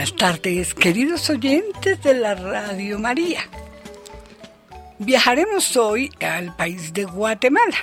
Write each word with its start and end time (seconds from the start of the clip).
Buenas 0.00 0.16
tardes, 0.16 0.72
queridos 0.72 1.28
oyentes 1.28 2.02
de 2.02 2.14
la 2.14 2.34
Radio 2.34 2.98
María. 2.98 3.42
Viajaremos 4.98 5.76
hoy 5.76 6.10
al 6.22 6.56
país 6.56 6.94
de 6.94 7.04
Guatemala, 7.04 7.76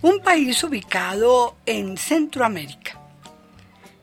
un 0.00 0.18
país 0.20 0.64
ubicado 0.64 1.56
en 1.66 1.98
Centroamérica. 1.98 2.98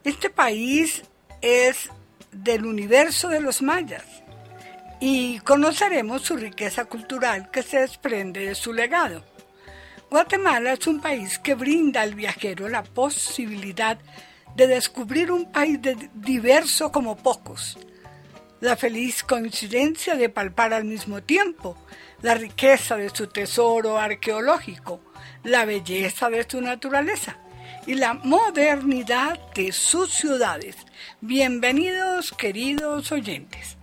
Este 0.03 0.29
país 0.29 1.01
es 1.41 1.89
del 2.31 2.67
universo 2.67 3.29
de 3.29 3.41
los 3.41 3.63
mayas 3.63 4.05
y 4.99 5.39
conoceremos 5.39 6.21
su 6.21 6.37
riqueza 6.37 6.85
cultural 6.85 7.49
que 7.49 7.63
se 7.63 7.79
desprende 7.79 8.41
de 8.41 8.53
su 8.53 8.73
legado. 8.73 9.23
Guatemala 10.11 10.73
es 10.73 10.85
un 10.85 11.01
país 11.01 11.39
que 11.39 11.55
brinda 11.55 12.03
al 12.03 12.13
viajero 12.13 12.69
la 12.69 12.83
posibilidad 12.83 13.97
de 13.97 14.26
descubrir 14.65 15.31
un 15.31 15.51
país 15.51 15.79
diverso 16.15 16.91
como 16.91 17.17
pocos. 17.17 17.77
La 18.59 18.75
feliz 18.75 19.21
coincidencia 19.21 20.15
de 20.15 20.29
palpar 20.29 20.73
al 20.73 20.85
mismo 20.85 21.21
tiempo 21.21 21.77
la 22.23 22.33
riqueza 22.33 22.95
de 22.95 23.11
su 23.11 23.27
tesoro 23.27 23.99
arqueológico, 23.99 24.99
la 25.43 25.65
belleza 25.65 26.29
de 26.29 26.45
su 26.49 26.59
naturaleza 26.61 27.37
y 27.85 27.93
la 27.93 28.15
modernidad 28.15 29.39
de 29.53 29.71
sus 29.71 30.11
ciudades. 30.11 30.75
Bienvenidos 31.21 32.31
queridos 32.31 33.11
oyentes. 33.11 33.76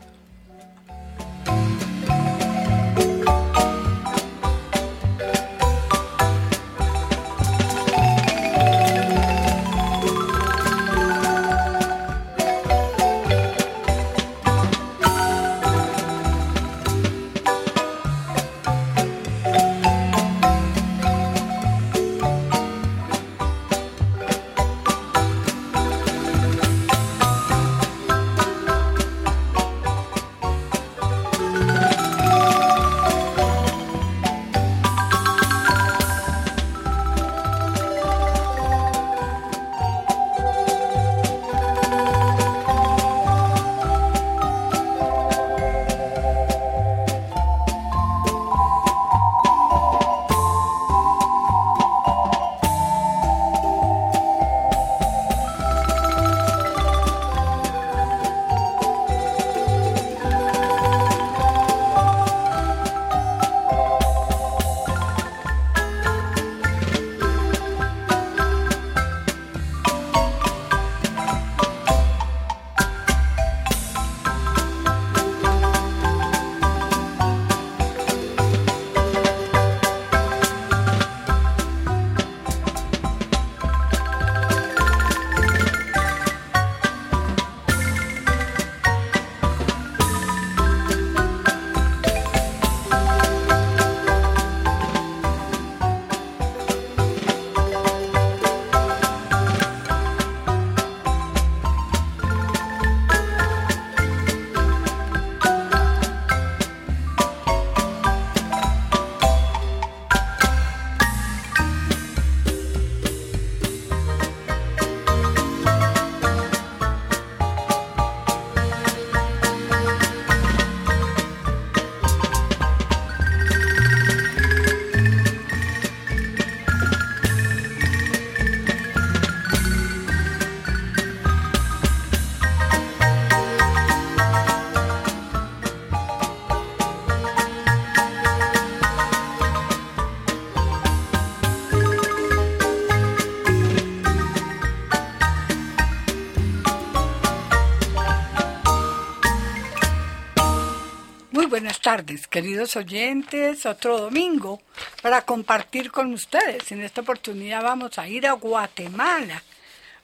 Tardes, 151.96 152.26
queridos 152.26 152.74
oyentes. 152.74 153.66
Otro 153.66 154.00
domingo 154.00 154.60
para 155.00 155.22
compartir 155.22 155.92
con 155.92 156.12
ustedes. 156.12 156.72
En 156.72 156.82
esta 156.82 157.02
oportunidad 157.02 157.62
vamos 157.62 157.96
a 158.00 158.08
ir 158.08 158.26
a 158.26 158.32
Guatemala, 158.32 159.40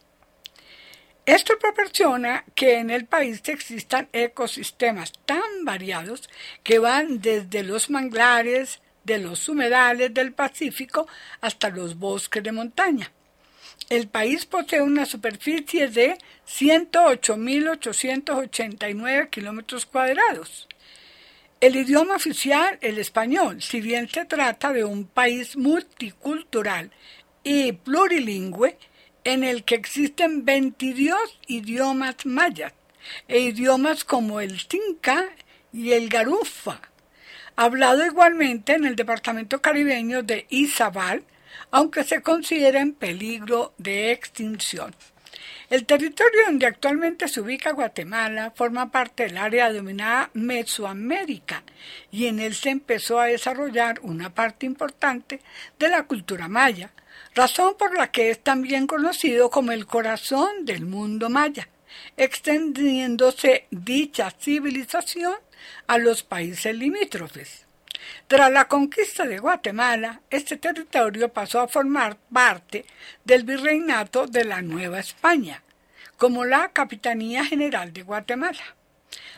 Esto 1.26 1.58
proporciona 1.58 2.44
que 2.54 2.80
en 2.80 2.90
el 2.90 3.06
país 3.06 3.42
existan 3.46 4.10
ecosistemas 4.12 5.14
tan 5.26 5.64
variados 5.64 6.30
que 6.64 6.80
van 6.80 7.22
desde 7.22 7.64
los 7.64 7.90
manglares, 7.90 8.82
de 9.06 9.20
los 9.20 9.48
humedales 9.48 10.14
del 10.14 10.34
Pacífico 10.34 11.08
hasta 11.42 11.70
los 11.70 11.98
bosques 11.98 12.44
de 12.44 12.52
montaña. 12.52 13.12
El 13.90 14.08
país 14.08 14.46
posee 14.46 14.82
una 14.82 15.06
superficie 15.06 15.88
de 15.88 16.18
108.889 16.48 19.30
kilómetros 19.30 19.86
cuadrados. 19.86 20.68
El 21.62 21.76
idioma 21.76 22.16
oficial, 22.16 22.80
el 22.82 22.98
español, 22.98 23.62
si 23.62 23.82
bien 23.82 24.10
se 24.10 24.26
trata 24.26 24.74
de 24.74 24.84
un 24.84 25.06
país 25.06 25.56
multicultural 25.56 26.90
y 27.44 27.72
plurilingüe, 27.72 28.80
en 29.24 29.44
el 29.44 29.64
que 29.64 29.76
existen 29.76 30.44
22 30.46 31.20
idiomas 31.48 32.26
mayas 32.26 32.74
e 33.28 33.40
idiomas 33.40 34.04
como 34.04 34.40
el 34.40 34.68
tinca 34.68 35.30
y 35.74 35.94
el 35.94 36.10
garufa, 36.10 36.80
hablado 37.56 38.06
igualmente 38.06 38.74
en 38.74 38.86
el 38.86 38.96
departamento 38.96 39.62
caribeño 39.62 40.24
de 40.24 40.46
Izabal, 40.50 41.24
aunque 41.72 42.04
se 42.04 42.22
considera 42.22 42.82
en 42.82 42.94
peligro 42.94 43.74
de 43.78 44.12
extinción. 44.12 44.94
El 45.70 45.86
territorio 45.86 46.46
donde 46.46 46.68
actualmente 46.68 47.28
se 47.28 47.42
ubica 47.42 47.72
Guatemala 47.72 48.54
forma 48.56 48.92
parte 48.92 49.24
del 49.24 49.38
área 49.38 49.72
denominada 49.72 50.30
Mesoamérica 50.34 51.64
y 52.12 52.28
en 52.28 52.40
él 52.40 52.54
se 52.54 52.70
empezó 52.70 53.20
a 53.20 53.26
desarrollar 53.26 54.00
una 54.04 54.34
parte 54.34 54.68
importante 54.68 55.42
de 55.80 55.90
la 55.90 56.04
cultura 56.04 56.48
maya, 56.48 56.92
razón 57.34 57.76
por 57.80 57.98
la 57.98 58.12
que 58.12 58.30
es 58.30 58.44
también 58.44 58.86
conocido 58.86 59.50
como 59.50 59.72
el 59.72 59.88
corazón 59.88 60.66
del 60.66 60.86
mundo 60.86 61.30
maya, 61.30 61.68
extendiéndose 62.16 63.66
dicha 63.72 64.32
civilización 64.32 65.36
a 65.88 65.98
los 65.98 66.24
países 66.24 66.76
limítrofes. 66.76 67.66
Tras 68.28 68.52
la 68.52 68.68
conquista 68.68 69.26
de 69.26 69.40
Guatemala, 69.40 70.22
este 70.30 70.58
territorio 70.58 71.30
pasó 71.30 71.62
a 71.62 71.68
formar 71.68 72.18
parte 72.32 72.86
del 73.24 73.44
virreinato 73.44 74.28
de 74.28 74.46
la 74.46 74.62
Nueva 74.62 75.00
España, 75.00 75.62
como 76.18 76.46
la 76.46 76.70
Capitanía 76.70 77.46
General 77.46 77.94
de 77.94 78.04
Guatemala. 78.04 78.76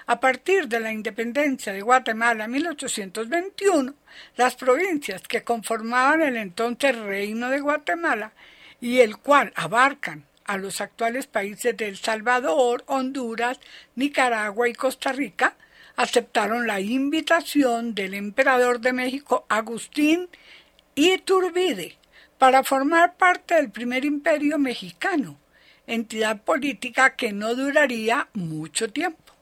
A 0.05 0.19
partir 0.19 0.67
de 0.67 0.79
la 0.79 0.93
independencia 0.93 1.73
de 1.73 1.81
Guatemala 1.81 2.45
en 2.45 2.51
1821, 2.51 3.93
las 4.37 4.55
provincias 4.55 5.21
que 5.23 5.43
conformaban 5.43 6.21
el 6.21 6.37
entonces 6.37 6.95
Reino 6.95 7.49
de 7.49 7.59
Guatemala 7.59 8.31
y 8.79 8.99
el 8.99 9.17
cual 9.17 9.51
abarcan 9.55 10.25
a 10.45 10.57
los 10.57 10.79
actuales 10.79 11.27
países 11.27 11.75
de 11.75 11.89
El 11.89 11.97
Salvador, 11.97 12.83
Honduras, 12.87 13.59
Nicaragua 13.95 14.69
y 14.69 14.73
Costa 14.73 15.11
Rica, 15.11 15.57
aceptaron 15.97 16.67
la 16.67 16.79
invitación 16.79 17.93
del 17.95 18.13
emperador 18.13 18.79
de 18.79 18.93
México 18.93 19.45
Agustín 19.49 20.29
Iturbide 20.95 21.97
para 22.37 22.63
formar 22.63 23.17
parte 23.17 23.55
del 23.55 23.71
primer 23.71 24.05
imperio 24.05 24.59
mexicano, 24.59 25.39
entidad 25.87 26.41
política 26.43 27.15
que 27.15 27.33
no 27.33 27.55
duraría 27.55 28.29
mucho 28.33 28.91
tiempo. 28.91 29.33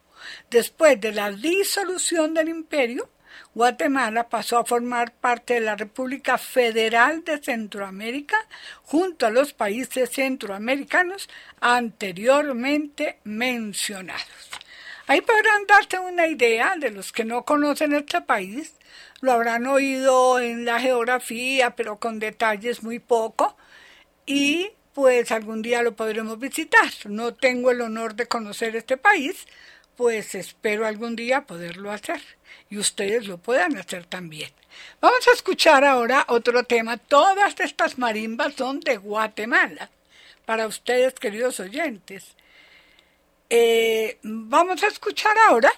Después 0.50 1.00
de 1.00 1.12
la 1.12 1.32
disolución 1.32 2.34
del 2.34 2.50
imperio, 2.50 3.10
Guatemala 3.54 4.30
pasó 4.30 4.58
a 4.58 4.66
formar 4.66 5.14
parte 5.14 5.56
de 5.56 5.62
la 5.62 5.76
República 5.76 6.38
Federal 6.38 7.24
de 7.26 7.38
Centroamérica 7.38 8.38
junto 8.84 9.26
a 9.26 9.30
los 9.30 9.52
países 9.52 10.10
centroamericanos 10.10 11.30
anteriormente 11.60 13.20
mencionados. 13.26 14.65
Ahí 15.08 15.22
podrán 15.22 15.68
darte 15.68 16.00
una 16.00 16.28
idea 16.28 16.76
de 16.78 16.90
los 16.90 17.12
que 17.12 17.26
no 17.26 17.46
conocen 17.46 17.94
este 17.94 18.22
país, 18.22 18.74
lo 19.22 19.32
habrán 19.32 19.68
oído 19.68 20.40
en 20.40 20.66
la 20.66 20.80
geografía, 20.80 21.76
pero 21.76 22.00
con 22.00 22.20
detalles 22.20 22.82
muy 22.82 23.00
poco, 23.00 23.56
y 24.26 24.72
pues 24.94 25.32
algún 25.32 25.62
día 25.62 25.84
lo 25.84 25.96
podremos 25.96 26.40
visitar. 26.40 26.90
No 27.06 27.34
tengo 27.34 27.70
el 27.70 27.82
honor 27.82 28.16
de 28.16 28.28
conocer 28.28 28.76
este 28.76 28.98
país, 28.98 29.46
pues 29.96 30.34
espero 30.36 30.88
algún 30.88 31.16
día 31.16 31.46
poderlo 31.46 31.92
hacer 31.92 32.22
y 32.70 32.78
ustedes 32.78 33.28
lo 33.28 33.38
puedan 33.38 33.78
hacer 33.78 34.06
también. 34.06 34.50
Vamos 35.02 35.28
a 35.28 35.34
escuchar 35.34 35.84
ahora 35.84 36.26
otro 36.28 36.64
tema. 36.64 36.98
Todas 36.98 37.60
estas 37.60 37.98
marimbas 37.98 38.56
son 38.56 38.80
de 38.80 38.98
Guatemala, 38.98 39.90
para 40.46 40.68
ustedes 40.68 41.14
queridos 41.14 41.60
oyentes. 41.60 42.36
Eh, 43.50 44.18
vamos 44.24 44.82
a 44.82 44.88
escuchar 44.88 45.38
ahora 45.48 45.72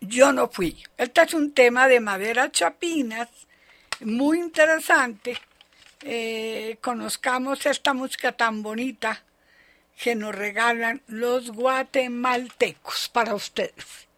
Yo 0.00 0.32
no 0.32 0.48
fui. 0.48 0.82
Este 0.96 1.22
es 1.22 1.34
un 1.34 1.52
tema 1.52 1.86
de 1.86 2.00
madera 2.00 2.50
chapinas, 2.50 3.28
muy 4.00 4.38
interesante. 4.38 5.38
Eh, 6.02 6.78
conozcamos 6.80 7.64
esta 7.66 7.94
música 7.94 8.32
tan 8.32 8.62
bonita 8.62 9.22
que 10.02 10.16
nos 10.16 10.34
regalan 10.34 11.02
los 11.06 11.52
guatemaltecos 11.52 13.08
para 13.10 13.34
ustedes. 13.34 14.08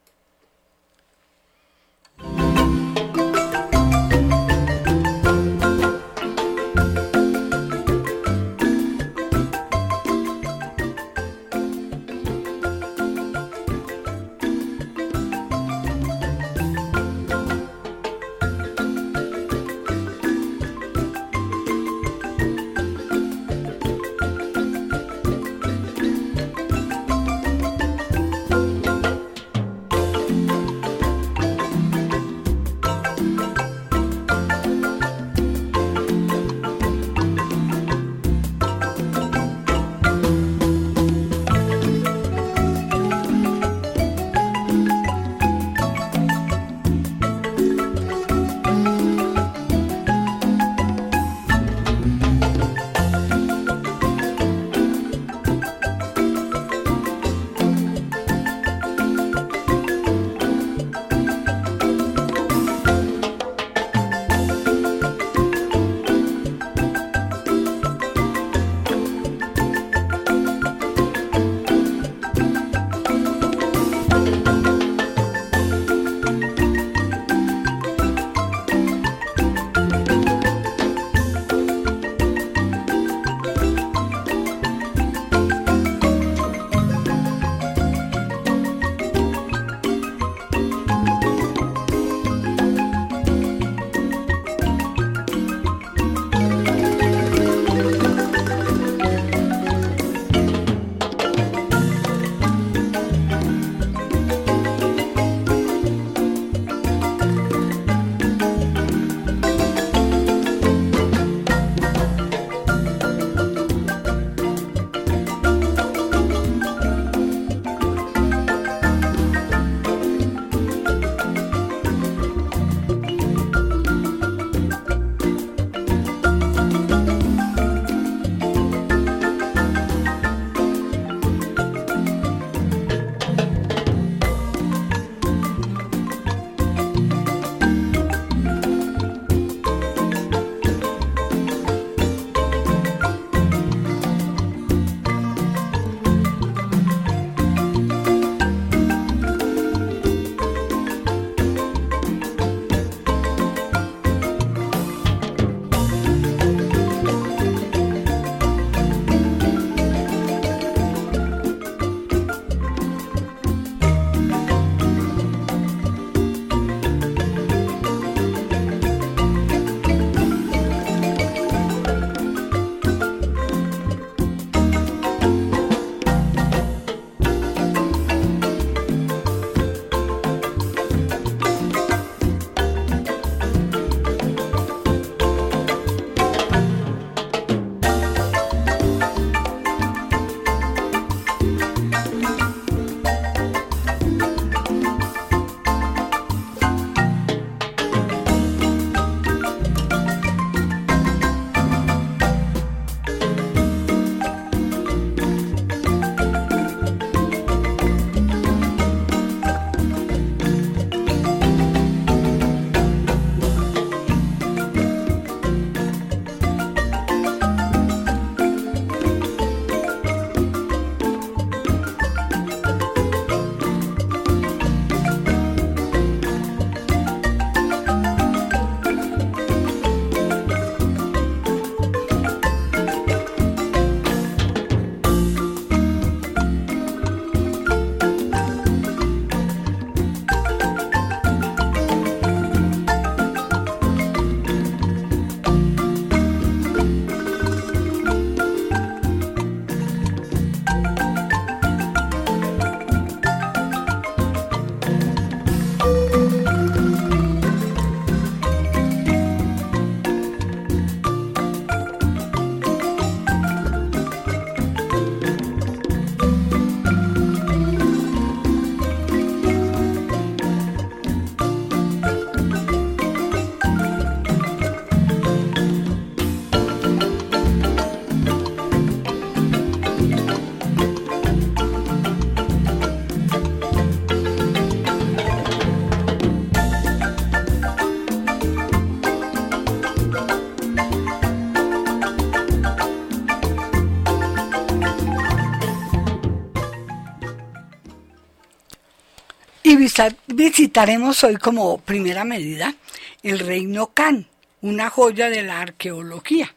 Visitaremos 300.27 301.23
hoy 301.23 301.35
como 301.37 301.79
primera 301.79 302.23
medida 302.23 302.75
el 303.23 303.39
Reino 303.39 303.91
Can, 303.93 304.27
una 304.61 304.89
joya 304.89 305.29
de 305.29 305.43
la 305.43 305.61
arqueología. 305.61 306.53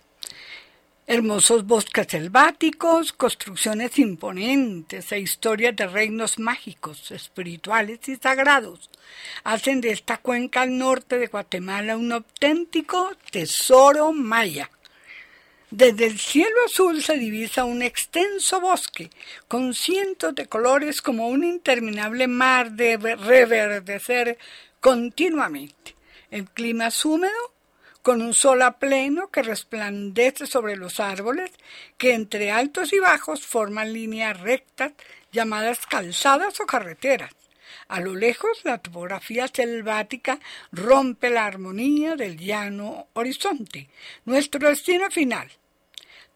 Hermosos 1.06 1.66
bosques 1.66 2.06
selváticos, 2.10 3.12
construcciones 3.12 3.98
imponentes 3.98 5.10
e 5.12 5.20
historias 5.20 5.74
de 5.74 5.86
reinos 5.86 6.38
mágicos, 6.38 7.10
espirituales 7.10 8.06
y 8.08 8.16
sagrados 8.16 8.90
hacen 9.44 9.80
de 9.80 9.90
esta 9.90 10.18
cuenca 10.18 10.62
al 10.62 10.76
norte 10.76 11.18
de 11.18 11.26
Guatemala 11.26 11.96
un 11.96 12.12
auténtico 12.12 13.10
tesoro 13.30 14.12
maya. 14.12 14.70
Desde 15.70 16.06
el 16.06 16.18
cielo 16.18 16.56
azul 16.64 17.02
se 17.02 17.18
divisa 17.18 17.64
un 17.64 17.82
extenso 17.82 18.58
bosque 18.58 19.10
con 19.48 19.74
cientos 19.74 20.34
de 20.34 20.46
colores 20.46 21.02
como 21.02 21.28
un 21.28 21.44
interminable 21.44 22.26
mar 22.26 22.72
de 22.72 22.96
reverdecer 22.96 24.38
continuamente. 24.80 25.94
El 26.30 26.48
clima 26.48 26.86
es 26.86 27.04
húmedo, 27.04 27.52
con 28.00 28.22
un 28.22 28.32
sol 28.32 28.62
a 28.62 28.78
pleno 28.78 29.28
que 29.28 29.42
resplandece 29.42 30.46
sobre 30.46 30.76
los 30.76 31.00
árboles 31.00 31.50
que 31.98 32.14
entre 32.14 32.50
altos 32.50 32.94
y 32.94 32.98
bajos 32.98 33.46
forman 33.46 33.92
líneas 33.92 34.40
rectas 34.40 34.92
llamadas 35.32 35.84
calzadas 35.86 36.58
o 36.60 36.64
carreteras. 36.64 37.37
A 37.88 38.00
lo 38.00 38.14
lejos, 38.14 38.60
la 38.64 38.78
topografía 38.78 39.48
selvática 39.48 40.38
rompe 40.72 41.30
la 41.30 41.46
armonía 41.46 42.16
del 42.16 42.36
llano 42.36 43.08
horizonte, 43.14 43.88
nuestro 44.26 44.68
destino 44.68 45.10
final. 45.10 45.50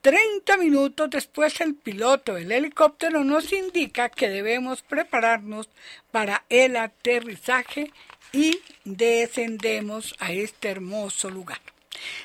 Treinta 0.01 0.57
minutos 0.57 1.11
después 1.11 1.61
el 1.61 1.75
piloto 1.75 2.35
del 2.35 2.51
helicóptero 2.51 3.23
nos 3.23 3.53
indica 3.53 4.09
que 4.09 4.29
debemos 4.29 4.83
prepararnos 4.83 5.69
para 6.11 6.45
el 6.49 6.77
aterrizaje 6.77 7.93
y 8.33 8.59
descendemos 8.85 10.17
a 10.19 10.33
este 10.33 10.71
hermoso 10.71 11.31
lugar. 11.31 11.61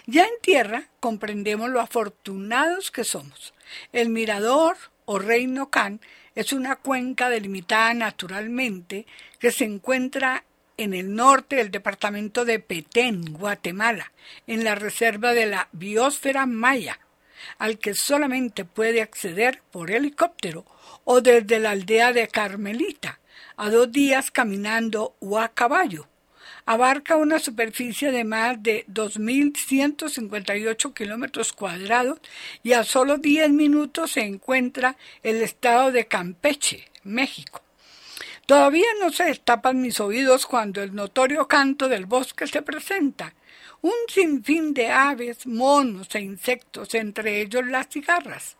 Ya 0.05 0.23
en 0.23 0.41
tierra 0.41 0.87
comprendemos 0.99 1.69
lo 1.69 1.81
afortunados 1.81 2.91
que 2.91 3.03
somos. 3.03 3.53
El 3.91 4.09
mirador 4.09 4.77
o 5.05 5.19
Reino 5.19 5.69
Can 5.69 5.99
es 6.37 6.53
una 6.53 6.75
cuenca 6.75 7.31
delimitada 7.31 7.95
naturalmente 7.95 9.07
que 9.39 9.51
se 9.51 9.65
encuentra 9.65 10.43
en 10.77 10.93
el 10.93 11.15
norte 11.15 11.55
del 11.55 11.71
departamento 11.71 12.45
de 12.45 12.59
Petén, 12.59 13.33
Guatemala, 13.33 14.11
en 14.45 14.63
la 14.63 14.75
reserva 14.75 15.33
de 15.33 15.47
la 15.47 15.67
biosfera 15.71 16.45
maya, 16.45 16.99
al 17.57 17.79
que 17.79 17.95
solamente 17.95 18.65
puede 18.65 19.01
acceder 19.01 19.63
por 19.71 19.89
helicóptero 19.89 20.63
o 21.05 21.21
desde 21.21 21.57
la 21.57 21.71
aldea 21.71 22.13
de 22.13 22.27
Carmelita, 22.27 23.19
a 23.55 23.71
dos 23.71 23.91
días 23.91 24.29
caminando 24.29 25.15
o 25.19 25.39
a 25.39 25.49
caballo 25.49 26.07
abarca 26.67 27.15
una 27.15 27.39
superficie 27.39 28.11
de 28.11 28.23
más 28.25 28.61
de 28.61 28.85
2.158 28.87 30.93
kilómetros 30.93 31.53
cuadrados 31.53 32.19
y 32.61 32.73
a 32.73 32.83
solo 32.83 33.17
10 33.17 33.49
minutos 33.51 34.11
se 34.11 34.19
encuentra 34.21 34.97
el 35.23 35.41
estado 35.41 35.93
de 35.93 36.07
Campeche, 36.07 36.91
México. 37.03 37.63
Todavía 38.45 38.87
no 38.99 39.13
se 39.13 39.23
destapan 39.23 39.81
mis 39.81 40.01
oídos 40.01 40.45
cuando 40.45 40.83
el 40.83 40.93
notorio 40.93 41.47
canto 41.47 41.87
del 41.87 42.05
bosque 42.05 42.47
se 42.47 42.61
presenta. 42.61 43.33
Un 43.81 43.93
sinfín 44.09 44.73
de 44.73 44.89
aves, 44.89 45.47
monos 45.47 46.13
e 46.15 46.19
insectos, 46.19 46.93
entre 46.95 47.39
ellos 47.39 47.65
las 47.65 47.87
cigarras. 47.87 48.57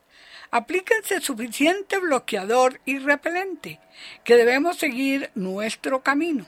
Aplíquense 0.52 1.20
suficiente 1.20 2.00
bloqueador 2.00 2.80
y 2.86 3.00
repelente, 3.00 3.82
que 4.24 4.38
debemos 4.38 4.78
seguir 4.78 5.30
nuestro 5.36 6.04
camino. 6.04 6.46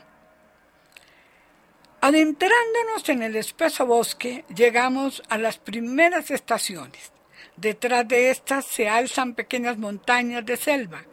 Adentrándonos 2.02 3.06
en 3.10 3.22
el 3.22 3.36
espeso 3.36 3.84
bosque, 3.84 4.46
llegamos 4.54 5.22
a 5.28 5.36
las 5.36 5.58
primeras 5.58 6.30
estaciones. 6.30 7.12
Detrás 7.56 8.08
de 8.08 8.30
estas 8.30 8.64
se 8.64 8.88
alzan 8.88 9.34
pequeñas 9.34 9.76
montañas 9.76 10.46
de 10.46 10.56
selva. 10.56 11.04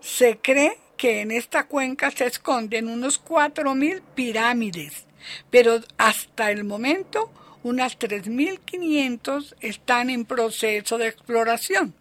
Se 0.00 0.36
cree 0.36 0.76
que 0.98 1.22
en 1.22 1.30
esta 1.30 1.64
cuenca 1.66 2.10
se 2.10 2.26
esconden 2.26 2.88
unos 2.88 3.18
cuatro 3.18 3.74
mil 3.74 4.02
pirámides, 4.14 5.06
pero 5.48 5.80
hasta 5.96 6.50
el 6.50 6.64
momento 6.64 7.30
unas 7.62 7.98
3.500 7.98 9.54
están 9.60 10.10
en 10.10 10.26
proceso 10.26 10.98
de 10.98 11.08
exploración. 11.08 11.94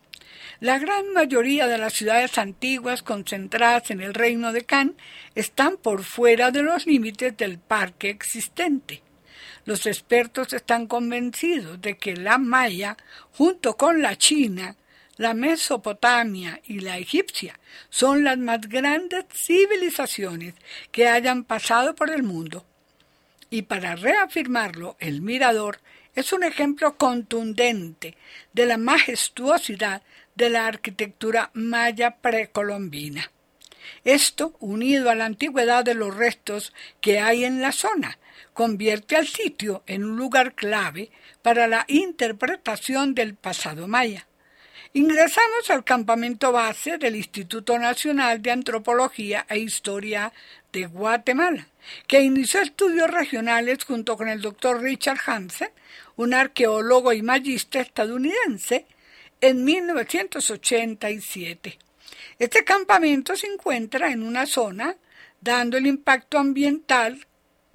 La 0.63 0.79
gran 0.79 1.12
mayoría 1.12 1.67
de 1.67 1.77
las 1.77 1.91
ciudades 1.91 2.38
antiguas 2.38 3.03
concentradas 3.03 3.91
en 3.91 4.00
el 4.00 4.13
reino 4.13 4.53
de 4.53 4.63
Can 4.63 4.96
están 5.36 5.75
por 5.75 6.05
fuera 6.05 6.51
de 6.51 6.63
los 6.63 6.86
límites 6.86 7.36
del 7.36 7.60
parque 7.60 8.10
existente. 8.10 9.03
Los 9.65 9.86
expertos 9.86 10.53
están 10.53 10.88
convencidos 10.88 11.82
de 11.82 11.98
que 11.98 12.15
la 12.15 12.38
Maya, 12.38 12.96
junto 13.34 13.75
con 13.75 14.01
la 14.01 14.17
China, 14.17 14.77
la 15.17 15.34
Mesopotamia 15.34 16.62
y 16.65 16.79
la 16.79 16.98
egipcia, 16.98 17.60
son 17.89 18.24
las 18.24 18.38
más 18.38 18.62
grandes 18.62 19.25
civilizaciones 19.34 20.53
que 20.93 21.10
hayan 21.10 21.43
pasado 21.43 21.93
por 21.93 22.10
el 22.10 22.24
mundo. 22.24 22.65
Y 23.50 23.63
para 23.63 23.98
reafirmarlo, 23.98 24.96
el 25.01 25.22
mirador 25.22 25.82
es 26.15 26.32
un 26.32 26.43
ejemplo 26.43 26.96
contundente 26.96 28.15
de 28.53 28.65
la 28.65 28.77
majestuosidad 28.77 30.03
de 30.35 30.49
la 30.49 30.67
arquitectura 30.67 31.51
maya 31.53 32.17
precolombina. 32.17 33.31
Esto, 34.03 34.55
unido 34.59 35.09
a 35.09 35.15
la 35.15 35.25
antigüedad 35.25 35.83
de 35.83 35.93
los 35.93 36.15
restos 36.15 36.73
que 37.01 37.19
hay 37.19 37.45
en 37.45 37.61
la 37.61 37.71
zona, 37.71 38.17
convierte 38.53 39.15
al 39.15 39.27
sitio 39.27 39.83
en 39.87 40.03
un 40.03 40.15
lugar 40.15 40.53
clave 40.53 41.11
para 41.41 41.67
la 41.67 41.85
interpretación 41.87 43.13
del 43.13 43.35
pasado 43.35 43.87
maya. 43.87 44.27
Ingresamos 44.95 45.69
al 45.69 45.83
campamento 45.83 46.51
base 46.51 46.97
del 46.99 47.15
Instituto 47.15 47.79
Nacional 47.79 48.41
de 48.41 48.51
Antropología 48.51 49.45
e 49.49 49.58
Historia 49.58 50.31
de 50.71 50.86
Guatemala, 50.86 51.67
que 52.05 52.21
inició 52.21 52.62
estudios 52.62 53.10
regionales 53.10 53.84
junto 53.86 54.15
con 54.15 54.29
el 54.29 54.41
doctor 54.41 54.81
Richard 54.81 55.17
Hansen, 55.25 55.69
un 56.15 56.34
arqueólogo 56.34 57.12
y 57.12 57.23
magista 57.23 57.79
estadounidense, 57.79 58.86
en 59.43 59.63
1987. 59.65 61.77
Este 62.39 62.63
campamento 62.63 63.36
se 63.36 63.47
encuentra 63.47 64.10
en 64.10 64.23
una 64.23 64.45
zona 64.45 64.95
dando 65.41 65.75
el 65.75 65.86
impacto 65.86 66.38
ambiental 66.38 67.27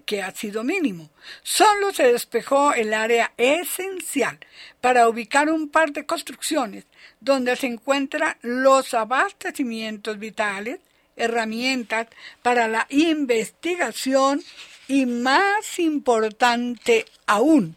que 0.07 0.22
ha 0.22 0.31
sido 0.31 0.64
mínimo. 0.64 1.11
Solo 1.42 1.92
se 1.92 2.11
despejó 2.11 2.72
el 2.72 2.94
área 2.94 3.35
esencial 3.37 4.38
para 4.81 5.11
ubicar 5.11 5.50
un 5.50 5.68
par 5.68 5.92
de 5.92 6.07
construcciones 6.07 6.87
donde 7.20 7.54
se 7.57 7.66
encuentran 7.66 8.38
los 8.40 8.94
abastecimientos 8.94 10.18
vitales, 10.18 10.81
herramientas 11.16 12.07
para 12.40 12.66
la 12.66 12.87
investigación 12.88 14.42
y 14.87 15.04
más 15.04 15.78
importante 15.78 17.04
aún, 17.26 17.76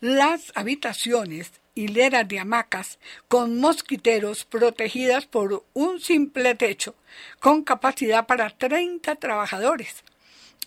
las 0.00 0.50
habitaciones 0.56 1.61
hileras 1.74 2.28
de 2.28 2.38
hamacas 2.38 2.98
con 3.28 3.58
mosquiteros 3.58 4.44
protegidas 4.44 5.26
por 5.26 5.64
un 5.72 6.00
simple 6.00 6.54
techo 6.54 6.94
con 7.40 7.62
capacidad 7.62 8.26
para 8.26 8.50
30 8.50 9.16
trabajadores, 9.16 10.04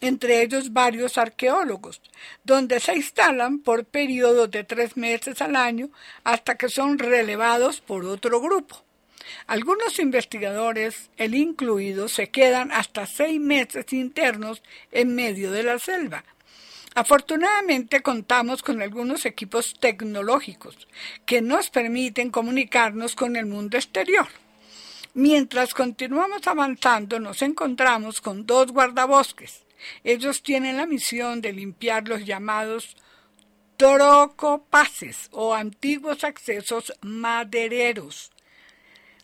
entre 0.01 0.41
ellos 0.41 0.73
varios 0.73 1.17
arqueólogos, 1.17 2.01
donde 2.43 2.79
se 2.79 2.95
instalan 2.95 3.59
por 3.59 3.85
periodos 3.85 4.51
de 4.51 4.63
tres 4.63 4.97
meses 4.97 5.41
al 5.41 5.55
año 5.55 5.89
hasta 6.23 6.55
que 6.55 6.69
son 6.69 6.97
relevados 6.97 7.81
por 7.81 8.05
otro 8.05 8.41
grupo. 8.41 8.83
Algunos 9.47 9.97
investigadores, 9.99 11.09
el 11.17 11.33
incluido, 11.33 12.07
se 12.07 12.29
quedan 12.29 12.71
hasta 12.71 13.07
seis 13.07 13.39
meses 13.39 13.91
internos 13.91 14.61
en 14.91 15.15
medio 15.15 15.51
de 15.51 15.63
la 15.63 15.79
selva, 15.79 16.23
Afortunadamente 16.97 18.01
contamos 18.01 18.63
con 18.63 18.81
algunos 18.81 19.25
equipos 19.25 19.73
tecnológicos 19.77 20.87
que 21.25 21.41
nos 21.41 21.69
permiten 21.69 22.31
comunicarnos 22.31 23.15
con 23.15 23.35
el 23.35 23.47
mundo 23.47 23.75
exterior. 23.75 24.29
Mientras 25.13 25.73
continuamos 25.73 26.47
avanzando 26.47 27.19
nos 27.19 27.41
encontramos 27.41 28.21
con 28.21 28.45
dos 28.45 28.71
guardabosques. 28.71 29.65
Ellos 30.05 30.41
tienen 30.41 30.77
la 30.77 30.85
misión 30.85 31.41
de 31.41 31.51
limpiar 31.51 32.07
los 32.07 32.23
llamados 32.23 32.95
trocopases 33.75 35.27
o 35.33 35.53
antiguos 35.53 36.23
accesos 36.23 36.93
madereros, 37.01 38.31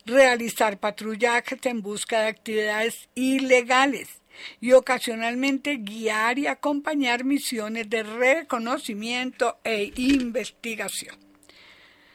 realizar 0.06 0.78
patrullajes 0.78 1.66
en 1.66 1.82
busca 1.82 2.20
de 2.20 2.28
actividades 2.28 3.08
ilegales 3.16 4.21
y 4.60 4.74
ocasionalmente 4.74 5.78
guiar 5.78 6.40
y 6.40 6.48
acompañar 6.48 7.24
misiones 7.24 7.90
de 7.90 8.04
reconocimiento 8.04 9.60
e 9.64 9.92
investigación. 9.96 11.16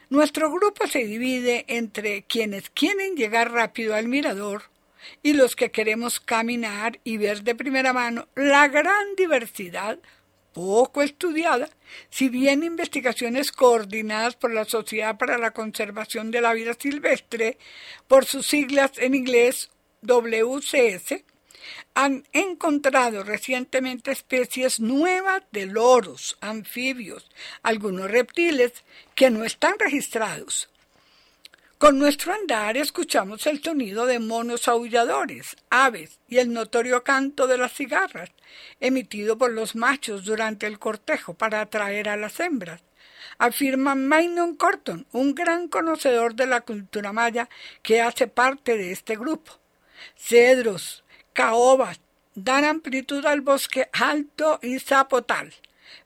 Nuestro 0.09 0.51
grupo 0.51 0.87
se 0.87 1.05
divide 1.05 1.65
entre 1.67 2.23
quienes 2.23 2.69
quieren 2.69 3.15
llegar 3.15 3.51
rápido 3.51 3.93
al 3.93 4.07
mirador, 4.07 4.63
y 5.21 5.33
los 5.33 5.55
que 5.55 5.71
queremos 5.71 6.19
caminar 6.19 6.99
y 7.03 7.17
ver 7.17 7.43
de 7.43 7.55
primera 7.55 7.93
mano 7.93 8.27
la 8.35 8.67
gran 8.67 9.15
diversidad 9.15 9.99
poco 10.53 11.03
estudiada, 11.03 11.69
si 12.09 12.29
bien 12.29 12.63
investigaciones 12.63 13.51
coordinadas 13.51 14.35
por 14.35 14.51
la 14.51 14.65
Sociedad 14.65 15.15
para 15.17 15.37
la 15.37 15.51
Conservación 15.51 16.31
de 16.31 16.41
la 16.41 16.53
Vida 16.53 16.73
Silvestre, 16.73 17.59
por 18.07 18.25
sus 18.25 18.47
siglas 18.47 18.93
en 18.97 19.13
inglés 19.13 19.69
WCS, 20.01 21.23
han 21.93 22.27
encontrado 22.33 23.23
recientemente 23.23 24.11
especies 24.11 24.79
nuevas 24.79 25.43
de 25.51 25.65
loros, 25.65 26.37
anfibios, 26.41 27.29
algunos 27.63 28.09
reptiles 28.09 28.73
que 29.15 29.29
no 29.29 29.43
están 29.43 29.79
registrados. 29.79 30.69
Con 31.77 31.99
nuestro 31.99 32.33
andar 32.33 32.75
escuchamos 32.75 33.45
el 33.45 33.61
sonido 33.61 34.07
de 34.07 34.17
monos 34.17 34.67
aulladores, 34.67 35.55
aves 35.69 36.19
y 36.27 36.39
el 36.39 36.51
notorio 36.51 37.03
canto 37.03 37.45
de 37.45 37.59
las 37.59 37.71
cigarras, 37.71 38.31
emitido 38.79 39.37
por 39.37 39.51
los 39.51 39.75
machos 39.75 40.25
durante 40.25 40.65
el 40.65 40.79
cortejo 40.79 41.35
para 41.35 41.61
atraer 41.61 42.09
a 42.09 42.17
las 42.17 42.39
hembras. 42.39 42.81
Afirma 43.37 43.93
Maynard 43.93 44.57
Corton, 44.57 45.05
un 45.11 45.35
gran 45.35 45.67
conocedor 45.67 46.33
de 46.33 46.47
la 46.47 46.61
cultura 46.61 47.13
maya 47.13 47.47
que 47.83 48.01
hace 48.01 48.25
parte 48.25 48.75
de 48.75 48.91
este 48.91 49.15
grupo. 49.15 49.51
Cedros, 50.15 51.03
caobas, 51.37 51.99
dan 52.33 52.65
amplitud 52.65 53.23
al 53.27 53.41
bosque 53.41 53.89
alto 53.93 54.59
y 54.63 54.79
zapotal 54.79 55.53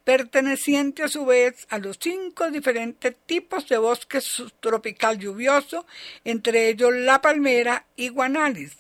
perteneciente 0.04 1.04
a 1.04 1.08
su 1.08 1.26
vez 1.26 1.66
a 1.70 1.78
los 1.78 1.98
cinco 2.00 2.52
diferentes 2.52 3.16
tipos 3.26 3.68
de 3.70 3.78
bosque 3.78 4.20
subtropical 4.20 5.18
lluvioso, 5.18 5.86
entre 6.26 6.70
ellos 6.70 6.94
la 6.94 7.22
palmera 7.22 7.86
y 7.96 8.10
guanalis, 8.10 8.76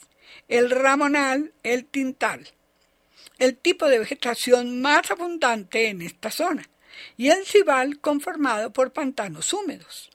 el 0.47 0.69
ramonal, 0.69 1.53
el 1.63 1.85
tintal, 1.85 2.47
el 3.39 3.55
tipo 3.57 3.87
de 3.87 3.99
vegetación 3.99 4.81
más 4.81 5.09
abundante 5.09 5.87
en 5.87 6.01
esta 6.01 6.31
zona, 6.31 6.67
y 7.15 7.29
el 7.29 7.45
cibal 7.45 7.99
conformado 7.99 8.71
por 8.73 8.91
pantanos 8.91 9.53
húmedos. 9.53 10.09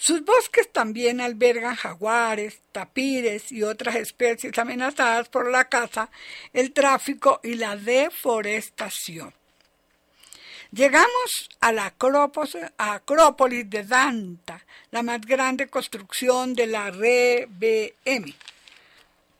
Sus 0.00 0.24
bosques 0.24 0.72
también 0.72 1.20
albergan 1.20 1.74
jaguares, 1.74 2.62
tapires 2.72 3.52
y 3.52 3.64
otras 3.64 3.96
especies 3.96 4.58
amenazadas 4.58 5.28
por 5.28 5.50
la 5.50 5.66
caza, 5.66 6.08
el 6.54 6.72
tráfico 6.72 7.38
y 7.42 7.56
la 7.56 7.76
deforestación. 7.76 9.34
Llegamos 10.72 11.50
a 11.60 11.72
la 11.72 11.92
Acrópolis 12.78 13.68
de 13.68 13.84
Danta, 13.84 14.64
la 14.90 15.02
más 15.02 15.20
grande 15.20 15.68
construcción 15.68 16.54
de 16.54 16.66
la 16.66 16.90
RBM. 16.90 18.34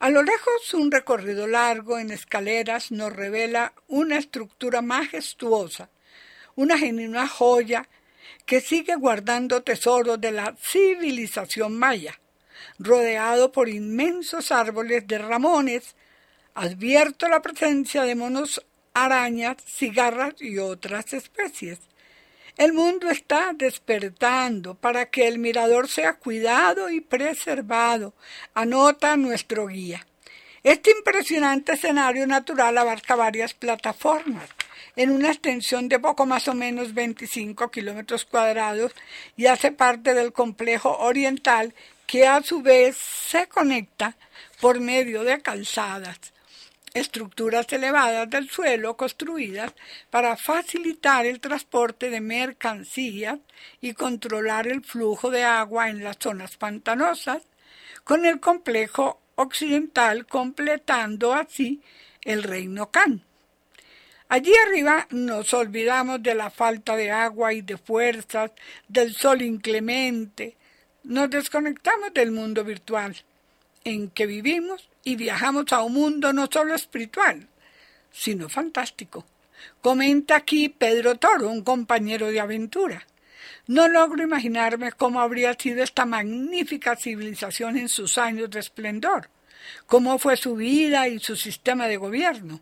A 0.00 0.10
lo 0.10 0.22
lejos, 0.22 0.74
un 0.74 0.90
recorrido 0.92 1.46
largo 1.46 1.98
en 1.98 2.10
escaleras 2.10 2.90
nos 2.90 3.14
revela 3.14 3.72
una 3.88 4.18
estructura 4.18 4.82
majestuosa, 4.82 5.88
una 6.54 6.76
genuina 6.76 7.26
joya 7.26 7.88
que 8.46 8.60
sigue 8.60 8.96
guardando 8.96 9.62
tesoros 9.62 10.20
de 10.20 10.32
la 10.32 10.56
civilización 10.60 11.76
maya, 11.76 12.20
rodeado 12.78 13.52
por 13.52 13.68
inmensos 13.68 14.50
árboles 14.52 15.06
de 15.06 15.18
ramones, 15.18 15.94
advierto 16.54 17.28
la 17.28 17.42
presencia 17.42 18.02
de 18.02 18.14
monos 18.14 18.64
arañas, 18.94 19.56
cigarras 19.64 20.34
y 20.40 20.58
otras 20.58 21.12
especies. 21.12 21.78
El 22.56 22.72
mundo 22.72 23.08
está 23.08 23.52
despertando 23.54 24.74
para 24.74 25.06
que 25.06 25.28
el 25.28 25.38
mirador 25.38 25.88
sea 25.88 26.14
cuidado 26.14 26.90
y 26.90 27.00
preservado, 27.00 28.14
anota 28.54 29.16
nuestro 29.16 29.68
guía. 29.68 30.06
Este 30.62 30.90
impresionante 30.90 31.72
escenario 31.72 32.26
natural 32.26 32.76
abarca 32.76 33.14
varias 33.14 33.54
plataformas 33.54 34.50
en 34.96 35.10
una 35.10 35.28
extensión 35.28 35.88
de 35.88 35.98
poco 35.98 36.26
más 36.26 36.48
o 36.48 36.54
menos 36.54 36.94
25 36.94 37.70
kilómetros 37.70 38.24
cuadrados 38.24 38.92
y 39.36 39.46
hace 39.46 39.72
parte 39.72 40.14
del 40.14 40.32
complejo 40.32 40.96
oriental 40.98 41.74
que 42.06 42.26
a 42.26 42.42
su 42.42 42.62
vez 42.62 42.96
se 42.96 43.46
conecta 43.48 44.16
por 44.60 44.80
medio 44.80 45.24
de 45.24 45.40
calzadas 45.40 46.32
estructuras 46.94 47.72
elevadas 47.72 48.28
del 48.30 48.50
suelo 48.50 48.96
construidas 48.96 49.72
para 50.10 50.36
facilitar 50.36 51.26
el 51.26 51.40
transporte 51.40 52.10
de 52.10 52.20
mercancías 52.20 53.38
y 53.80 53.94
controlar 53.94 54.66
el 54.66 54.82
flujo 54.82 55.30
de 55.30 55.44
agua 55.44 55.88
en 55.88 56.02
las 56.02 56.16
zonas 56.18 56.56
pantanosas, 56.56 57.42
con 58.04 58.24
el 58.26 58.40
complejo 58.40 59.20
occidental 59.36 60.26
completando 60.26 61.32
así 61.32 61.80
el 62.22 62.42
reino 62.42 62.90
Can. 62.90 63.29
Allí 64.30 64.52
arriba 64.64 65.08
nos 65.10 65.52
olvidamos 65.54 66.22
de 66.22 66.36
la 66.36 66.50
falta 66.50 66.94
de 66.94 67.10
agua 67.10 67.52
y 67.52 67.62
de 67.62 67.76
fuerzas, 67.76 68.52
del 68.86 69.12
sol 69.12 69.42
inclemente, 69.42 70.56
nos 71.02 71.28
desconectamos 71.30 72.14
del 72.14 72.30
mundo 72.30 72.62
virtual 72.62 73.16
en 73.82 74.08
que 74.10 74.26
vivimos 74.26 74.88
y 75.02 75.16
viajamos 75.16 75.72
a 75.72 75.82
un 75.82 75.94
mundo 75.94 76.32
no 76.32 76.48
solo 76.48 76.76
espiritual, 76.76 77.48
sino 78.12 78.48
fantástico. 78.48 79.26
Comenta 79.80 80.36
aquí 80.36 80.68
Pedro 80.68 81.16
Toro, 81.16 81.50
un 81.50 81.64
compañero 81.64 82.28
de 82.28 82.38
aventura. 82.38 83.04
No 83.66 83.88
logro 83.88 84.22
imaginarme 84.22 84.92
cómo 84.92 85.20
habría 85.20 85.54
sido 85.54 85.82
esta 85.82 86.06
magnífica 86.06 86.94
civilización 86.94 87.76
en 87.76 87.88
sus 87.88 88.16
años 88.16 88.48
de 88.48 88.60
esplendor, 88.60 89.28
cómo 89.86 90.20
fue 90.20 90.36
su 90.36 90.54
vida 90.54 91.08
y 91.08 91.18
su 91.18 91.34
sistema 91.34 91.88
de 91.88 91.96
gobierno. 91.96 92.60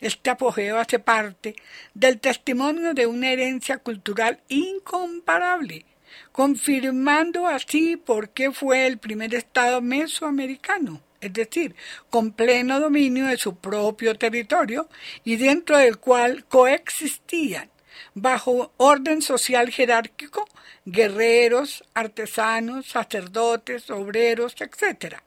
Este 0.00 0.30
apogeo 0.30 0.78
hace 0.78 0.98
parte 0.98 1.56
del 1.94 2.20
testimonio 2.20 2.94
de 2.94 3.06
una 3.06 3.30
herencia 3.30 3.78
cultural 3.78 4.40
incomparable, 4.48 5.86
confirmando 6.32 7.46
así 7.46 7.96
por 7.96 8.30
qué 8.30 8.52
fue 8.52 8.86
el 8.86 8.98
primer 8.98 9.34
Estado 9.34 9.80
mesoamericano 9.80 11.00
es 11.24 11.32
decir, 11.32 11.74
con 12.10 12.32
pleno 12.32 12.80
dominio 12.80 13.24
de 13.26 13.38
su 13.38 13.56
propio 13.56 14.14
territorio 14.14 14.90
y 15.24 15.36
dentro 15.36 15.78
del 15.78 15.96
cual 15.96 16.44
coexistían, 16.44 17.70
bajo 18.12 18.72
orden 18.76 19.22
social 19.22 19.70
jerárquico, 19.70 20.46
guerreros, 20.84 21.82
artesanos, 21.94 22.88
sacerdotes, 22.88 23.88
obreros, 23.88 24.54
etc. 24.60 25.22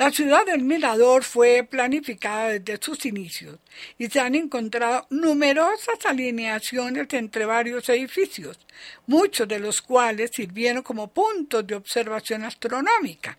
La 0.00 0.10
ciudad 0.10 0.46
del 0.46 0.62
Mirador 0.62 1.24
fue 1.24 1.62
planificada 1.62 2.58
desde 2.58 2.82
sus 2.82 3.04
inicios 3.04 3.58
y 3.98 4.08
se 4.08 4.18
han 4.18 4.34
encontrado 4.34 5.06
numerosas 5.10 6.06
alineaciones 6.06 7.12
entre 7.12 7.44
varios 7.44 7.86
edificios, 7.90 8.58
muchos 9.06 9.46
de 9.46 9.58
los 9.58 9.82
cuales 9.82 10.30
sirvieron 10.32 10.82
como 10.82 11.08
puntos 11.08 11.66
de 11.66 11.74
observación 11.74 12.44
astronómica. 12.44 13.36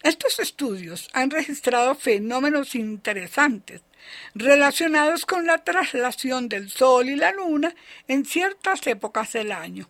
Estos 0.00 0.38
estudios 0.38 1.08
han 1.12 1.30
registrado 1.30 1.96
fenómenos 1.96 2.76
interesantes 2.76 3.82
relacionados 4.36 5.26
con 5.26 5.44
la 5.44 5.64
traslación 5.64 6.48
del 6.48 6.70
Sol 6.70 7.08
y 7.08 7.16
la 7.16 7.32
Luna 7.32 7.74
en 8.06 8.24
ciertas 8.24 8.86
épocas 8.86 9.32
del 9.32 9.50
año. 9.50 9.88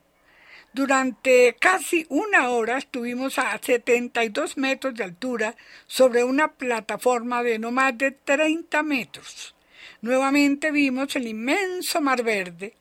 Durante 0.75 1.55
casi 1.61 2.05
una 2.09 2.51
hora 2.51 2.79
estuvimos 2.79 3.39
a 3.39 3.57
72 3.63 4.57
metros 4.57 4.93
de 4.95 5.05
altura 5.05 5.55
sobre 5.87 6.25
una 6.25 6.49
plataforma 6.55 7.45
de 7.45 7.61
no 7.61 7.71
más 7.71 7.97
de 7.97 8.11
30 8.11 8.83
metros. 8.83 9.55
Nuevamente 10.03 10.73
vimos 10.73 11.15
el 11.15 11.29
inmenso 11.29 12.01
mar 12.01 12.25
verde. 12.25 12.75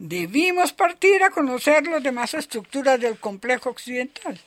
Debimos 0.00 0.72
partir 0.72 1.22
a 1.22 1.30
conocer 1.30 1.86
las 1.86 2.02
demás 2.02 2.34
estructuras 2.34 2.98
del 2.98 3.20
complejo 3.20 3.70
occidental 3.70 4.40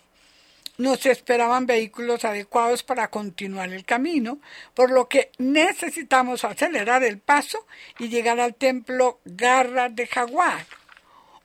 nos 0.78 1.06
esperaban 1.06 1.66
vehículos 1.66 2.24
adecuados 2.24 2.84
para 2.84 3.10
continuar 3.10 3.74
el 3.74 3.84
camino, 3.84 4.40
por 4.74 4.92
lo 4.92 5.10
que 5.10 5.30
necesitamos 5.38 6.46
acelerar 6.46 7.04
el 7.04 7.20
paso 7.20 7.68
y 8.00 8.08
llegar 8.08 8.40
al 8.40 8.56
templo 8.56 9.20
Garra 9.26 9.90
de 9.90 10.08
Jaguar 10.08 10.79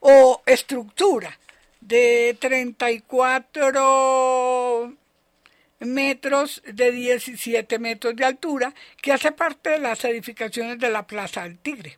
o 0.06 0.42
estructura 0.44 1.38
de 1.80 2.36
34 2.38 4.92
metros 5.80 6.62
de 6.66 6.92
17 6.92 7.78
metros 7.78 8.14
de 8.14 8.26
altura 8.26 8.74
que 9.00 9.12
hace 9.12 9.32
parte 9.32 9.70
de 9.70 9.78
las 9.78 10.04
edificaciones 10.04 10.78
de 10.78 10.90
la 10.90 11.06
Plaza 11.06 11.44
del 11.44 11.58
Tigre. 11.58 11.96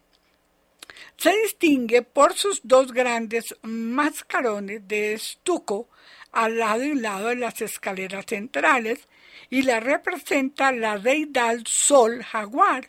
Se 1.16 1.36
distingue 1.36 2.02
por 2.02 2.34
sus 2.34 2.60
dos 2.62 2.92
grandes 2.92 3.56
mascarones 3.62 4.86
de 4.86 5.14
estuco 5.14 5.88
al 6.30 6.58
lado 6.58 6.84
y 6.84 6.94
lado 6.94 7.30
de 7.30 7.36
las 7.36 7.60
escaleras 7.60 8.26
centrales 8.26 9.08
y 9.50 9.62
la 9.62 9.80
representa 9.80 10.70
la 10.70 11.00
deidad 11.00 11.58
Sol 11.64 12.22
Jaguar. 12.22 12.88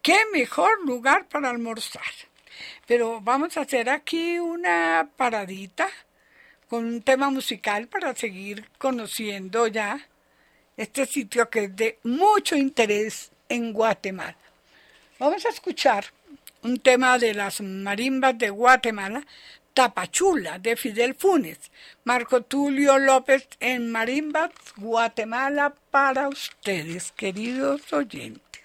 ¡Qué 0.00 0.16
mejor 0.32 0.82
lugar 0.86 1.28
para 1.28 1.50
almorzar! 1.50 2.27
Pero 2.86 3.20
vamos 3.20 3.56
a 3.56 3.62
hacer 3.62 3.88
aquí 3.88 4.38
una 4.38 5.08
paradita 5.16 5.88
con 6.68 6.84
un 6.84 7.02
tema 7.02 7.30
musical 7.30 7.88
para 7.88 8.14
seguir 8.14 8.68
conociendo 8.78 9.66
ya 9.66 10.06
este 10.76 11.06
sitio 11.06 11.48
que 11.50 11.64
es 11.64 11.76
de 11.76 11.98
mucho 12.04 12.56
interés 12.56 13.30
en 13.48 13.72
Guatemala. 13.72 14.36
Vamos 15.18 15.44
a 15.46 15.48
escuchar 15.48 16.04
un 16.62 16.78
tema 16.78 17.18
de 17.18 17.34
las 17.34 17.60
marimbas 17.60 18.38
de 18.38 18.50
Guatemala, 18.50 19.24
Tapachula, 19.74 20.58
de 20.58 20.76
Fidel 20.76 21.14
Funes, 21.14 21.58
Marco 22.04 22.42
Tulio 22.42 22.98
López 22.98 23.48
en 23.60 23.90
Marimbas, 23.90 24.50
Guatemala, 24.76 25.74
para 25.90 26.28
ustedes, 26.28 27.12
queridos 27.12 27.92
oyentes. 27.92 28.62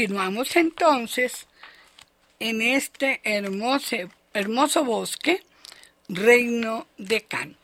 Continuamos 0.00 0.56
entonces 0.56 1.46
en 2.38 2.62
este 2.62 3.20
hermoso, 3.22 4.82
bosque, 4.82 5.42
Reino 6.08 6.86
de 6.96 7.20
Can. 7.24 7.54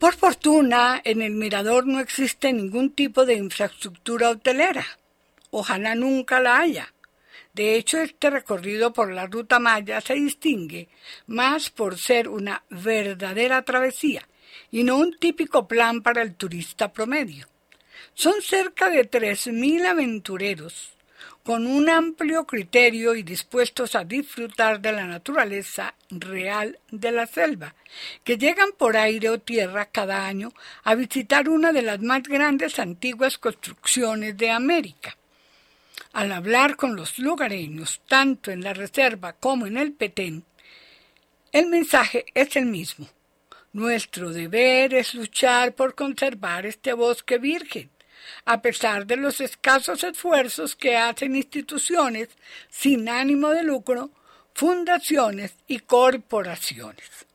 Por 0.00 0.16
fortuna, 0.16 1.00
en 1.04 1.22
el 1.22 1.34
mirador 1.34 1.86
no 1.86 2.00
existe 2.00 2.52
ningún 2.52 2.90
tipo 2.90 3.24
de 3.24 3.34
infraestructura 3.34 4.30
hotelera. 4.30 4.84
Ojalá 5.52 5.94
nunca 5.94 6.40
la 6.40 6.58
haya. 6.58 6.92
De 7.52 7.76
hecho, 7.76 7.98
este 7.98 8.28
recorrido 8.28 8.92
por 8.92 9.12
la 9.12 9.28
ruta 9.28 9.60
Maya 9.60 10.00
se 10.00 10.14
distingue 10.14 10.88
más 11.28 11.70
por 11.70 11.96
ser 11.96 12.28
una 12.28 12.64
verdadera 12.70 13.62
travesía 13.62 14.26
y 14.72 14.82
no 14.82 14.96
un 14.96 15.16
típico 15.16 15.68
plan 15.68 16.02
para 16.02 16.22
el 16.22 16.34
turista 16.34 16.92
promedio. 16.92 17.53
Son 18.12 18.42
cerca 18.42 18.90
de 18.90 19.10
3.000 19.10 19.86
aventureros 19.86 20.94
con 21.44 21.66
un 21.66 21.90
amplio 21.90 22.46
criterio 22.46 23.14
y 23.14 23.22
dispuestos 23.22 23.94
a 23.94 24.04
disfrutar 24.04 24.80
de 24.80 24.92
la 24.92 25.04
naturaleza 25.04 25.94
real 26.08 26.78
de 26.90 27.12
la 27.12 27.26
selva, 27.26 27.74
que 28.24 28.38
llegan 28.38 28.70
por 28.72 28.96
aire 28.96 29.28
o 29.28 29.38
tierra 29.38 29.84
cada 29.90 30.26
año 30.26 30.54
a 30.84 30.94
visitar 30.94 31.50
una 31.50 31.70
de 31.72 31.82
las 31.82 32.00
más 32.00 32.22
grandes 32.22 32.78
antiguas 32.78 33.36
construcciones 33.36 34.38
de 34.38 34.50
América. 34.50 35.18
Al 36.14 36.32
hablar 36.32 36.76
con 36.76 36.96
los 36.96 37.18
lugareños, 37.18 38.00
tanto 38.08 38.50
en 38.50 38.64
la 38.64 38.72
reserva 38.72 39.34
como 39.34 39.66
en 39.66 39.76
el 39.76 39.92
Petén, 39.92 40.44
el 41.52 41.66
mensaje 41.66 42.24
es 42.32 42.56
el 42.56 42.66
mismo. 42.66 43.06
Nuestro 43.74 44.32
deber 44.32 44.94
es 44.94 45.14
luchar 45.14 45.74
por 45.74 45.94
conservar 45.94 46.64
este 46.64 46.94
bosque 46.94 47.38
virgen, 47.38 47.90
a 48.44 48.60
pesar 48.62 49.06
de 49.06 49.16
los 49.16 49.40
escasos 49.40 50.04
esfuerzos 50.04 50.76
que 50.76 50.96
hacen 50.96 51.36
instituciones 51.36 52.28
sin 52.68 53.08
ánimo 53.08 53.50
de 53.50 53.62
lucro, 53.62 54.10
fundaciones 54.54 55.54
y 55.66 55.80
corporaciones. 55.80 57.26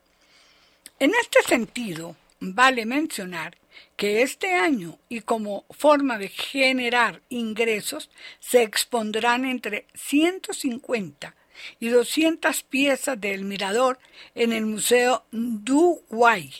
En 0.98 1.12
este 1.20 1.42
sentido, 1.42 2.16
vale 2.40 2.86
mencionar 2.86 3.56
que 3.96 4.22
este 4.22 4.54
año 4.54 4.98
y 5.08 5.20
como 5.20 5.64
forma 5.70 6.18
de 6.18 6.28
generar 6.28 7.22
ingresos 7.28 8.10
se 8.38 8.62
expondrán 8.62 9.44
entre 9.44 9.86
150 9.94 11.34
y 11.78 11.88
200 11.88 12.62
piezas 12.62 13.20
del 13.20 13.44
mirador 13.44 13.98
en 14.34 14.52
el 14.52 14.66
Museo 14.66 15.24
du 15.30 16.02
Guay, 16.08 16.50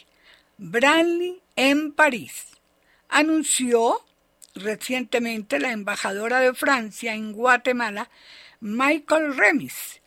Branly, 0.58 1.40
en 1.56 1.92
París. 1.92 2.46
Anunció 3.08 4.04
Recientemente, 4.54 5.60
la 5.60 5.72
embajadora 5.72 6.40
de 6.40 6.54
Francia 6.54 7.14
en 7.14 7.32
Guatemala, 7.32 8.10
Michael 8.60 9.36
Remis, 9.36 10.00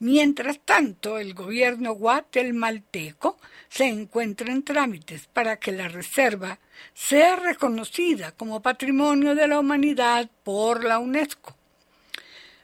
Mientras 0.00 0.60
tanto, 0.64 1.18
el 1.18 1.34
gobierno 1.34 1.92
guatemalteco 1.92 3.38
se 3.68 3.86
encuentra 3.86 4.52
en 4.52 4.62
trámites 4.62 5.28
para 5.28 5.58
que 5.58 5.72
la 5.72 5.88
reserva 5.88 6.58
sea 6.92 7.36
reconocida 7.36 8.32
como 8.32 8.60
Patrimonio 8.60 9.34
de 9.34 9.48
la 9.48 9.58
Humanidad 9.58 10.28
por 10.42 10.84
la 10.84 10.98
UNESCO. 10.98 11.56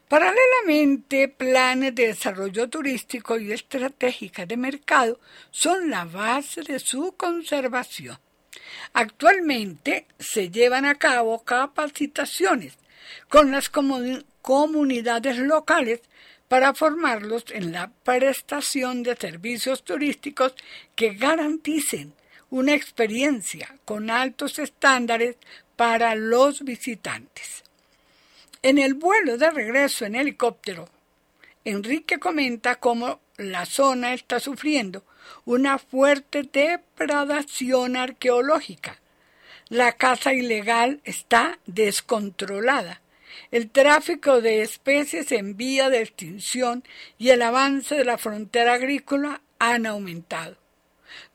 Paralelamente, 0.09 1.29
planes 1.29 1.95
de 1.95 2.09
desarrollo 2.09 2.69
turístico 2.69 3.38
y 3.38 3.53
estratégicas 3.53 4.47
de 4.47 4.57
mercado 4.57 5.21
son 5.51 5.88
la 5.88 6.05
base 6.05 6.62
de 6.62 6.81
su 6.81 7.14
conservación. 7.16 8.19
Actualmente 8.92 10.06
se 10.18 10.50
llevan 10.50 10.84
a 10.84 10.96
cabo 10.96 11.42
capacitaciones 11.44 12.76
con 13.28 13.50
las 13.50 13.70
comunidades 13.70 15.38
locales 15.38 16.00
para 16.48 16.74
formarlos 16.74 17.44
en 17.50 17.72
la 17.72 17.92
prestación 18.02 19.02
de 19.04 19.14
servicios 19.14 19.84
turísticos 19.84 20.54
que 20.96 21.14
garanticen 21.14 22.12
una 22.50 22.74
experiencia 22.74 23.76
con 23.84 24.10
altos 24.10 24.58
estándares 24.58 25.36
para 25.76 26.16
los 26.16 26.64
visitantes. 26.64 27.62
En 28.62 28.78
el 28.78 28.94
vuelo 28.94 29.38
de 29.38 29.50
regreso 29.50 30.04
en 30.04 30.16
helicóptero, 30.16 30.88
Enrique 31.64 32.18
comenta 32.18 32.76
cómo 32.76 33.20
la 33.36 33.64
zona 33.64 34.12
está 34.12 34.40
sufriendo 34.40 35.04
una 35.45 35.79
fuerte 35.79 36.43
depredación 36.43 37.97
arqueológica. 37.97 39.01
La 39.69 39.93
caza 39.93 40.33
ilegal 40.33 41.01
está 41.05 41.59
descontrolada. 41.66 43.01
El 43.51 43.71
tráfico 43.71 44.40
de 44.40 44.62
especies 44.62 45.33
en 45.33 45.57
vía 45.57 45.90
de 45.90 46.03
extinción 46.03 46.85
y 47.19 47.31
el 47.31 47.43
avance 47.43 47.95
de 47.95 48.05
la 48.05 48.19
frontera 48.19 48.75
agrícola 48.75 49.40
han 49.59 49.87
aumentado. 49.87 50.57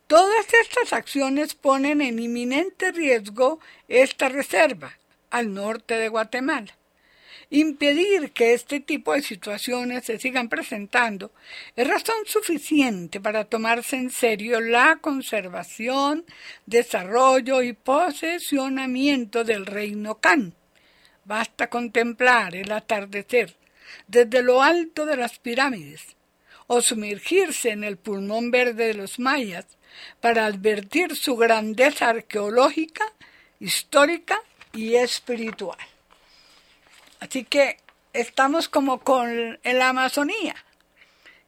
Todas 0.08 0.46
estas 0.54 0.94
acciones 0.94 1.56
ponen 1.56 2.02
en 2.02 2.20
inminente 2.20 2.92
riesgo 2.92 3.60
esta 3.88 4.30
reserva 4.30 4.98
al 5.32 5.54
norte 5.54 5.96
de 5.96 6.10
Guatemala. 6.10 6.76
Impedir 7.56 8.34
que 8.34 8.54
este 8.54 8.82
tipo 8.82 9.14
de 9.14 9.22
situaciones 9.22 10.04
se 10.04 10.20
sigan 10.20 10.50
presentando 10.50 11.32
es 11.78 11.88
razón 11.88 12.18
suficiente 12.26 13.22
para 13.22 13.46
tomarse 13.46 13.96
en 13.96 14.10
serio 14.10 14.60
la 14.60 14.98
conservación, 14.98 16.26
desarrollo 16.66 17.62
y 17.62 17.72
posesionamiento 17.72 19.46
del 19.46 19.66
reino 19.66 20.16
Can. 20.16 20.54
Basta 21.24 21.70
contemplar 21.70 22.58
el 22.58 22.74
atardecer 22.74 23.56
desde 24.06 24.44
lo 24.44 24.62
alto 24.62 25.06
de 25.06 25.16
las 25.16 25.40
pirámides 25.40 26.18
o 26.68 26.82
sumergirse 26.82 27.70
en 27.70 27.86
el 27.86 27.96
pulmón 27.96 28.52
verde 28.52 28.88
de 28.88 28.96
los 28.96 29.18
mayas 29.18 29.66
para 30.20 30.46
advertir 30.46 31.16
su 31.16 31.38
grandeza 31.38 32.10
arqueológica, 32.10 33.14
histórica 33.62 34.42
y 34.74 34.96
espiritual. 34.96 35.95
Así 37.20 37.44
que 37.44 37.78
estamos 38.14 38.70
como 38.70 39.00
con 39.00 39.60
la 39.64 39.90
Amazonía, 39.90 40.56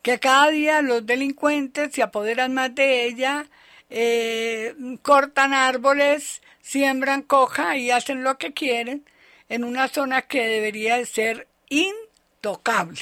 que 0.01 0.19
cada 0.19 0.49
día 0.49 0.81
los 0.81 1.05
delincuentes 1.05 1.93
se 1.93 2.03
apoderan 2.03 2.53
más 2.53 2.73
de 2.75 3.05
ella, 3.05 3.45
eh, 3.89 4.75
cortan 5.01 5.53
árboles, 5.53 6.41
siembran 6.61 7.21
coja 7.21 7.77
y 7.77 7.91
hacen 7.91 8.23
lo 8.23 8.37
que 8.37 8.53
quieren 8.53 9.05
en 9.49 9.63
una 9.63 9.87
zona 9.87 10.23
que 10.23 10.47
debería 10.47 10.97
de 10.97 11.05
ser 11.05 11.47
intocable. 11.69 13.01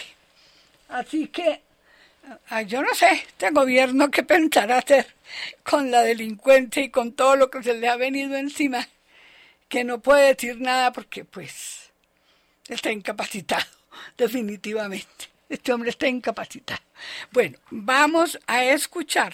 Así 0.90 1.28
que 1.28 1.62
ah, 2.50 2.62
yo 2.62 2.82
no 2.82 2.94
sé, 2.94 3.12
este 3.14 3.50
gobierno 3.52 4.12
qué 4.12 4.24
pensará 4.24 4.80
hacer 4.80 5.08
con 5.64 5.92
la 5.92 6.02
delincuencia 6.02 6.84
y 6.84 6.90
con 6.90 7.14
todo 7.14 7.36
lo 7.36 7.50
que 7.50 7.64
se 7.64 7.74
le 7.74 7.88
ha 7.88 7.96
venido 7.96 8.36
encima, 8.36 8.88
que 9.70 9.84
no 9.84 10.00
puede 10.00 10.34
decir 10.34 10.62
nada 10.62 10.92
porque 10.92 11.26
pues 11.26 11.85
está 12.68 12.92
incapacitado, 12.92 13.66
definitivamente. 14.18 15.30
Este 15.48 15.72
hombre 15.72 15.90
está 15.92 16.08
incapacitado. 16.08 16.82
Bueno, 17.32 17.60
vamos 17.70 18.40
a 18.48 18.64
escuchar 18.66 19.34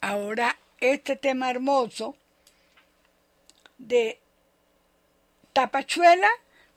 ahora 0.00 0.58
este 0.80 1.16
tema 1.16 1.50
hermoso 1.50 2.16
de 3.78 4.20
Tapachuela 5.52 6.28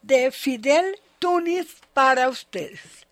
de 0.02 0.32
Fidel 0.32 1.00
Tunis 1.20 1.78
para 1.94 2.30
ustedes. 2.30 3.08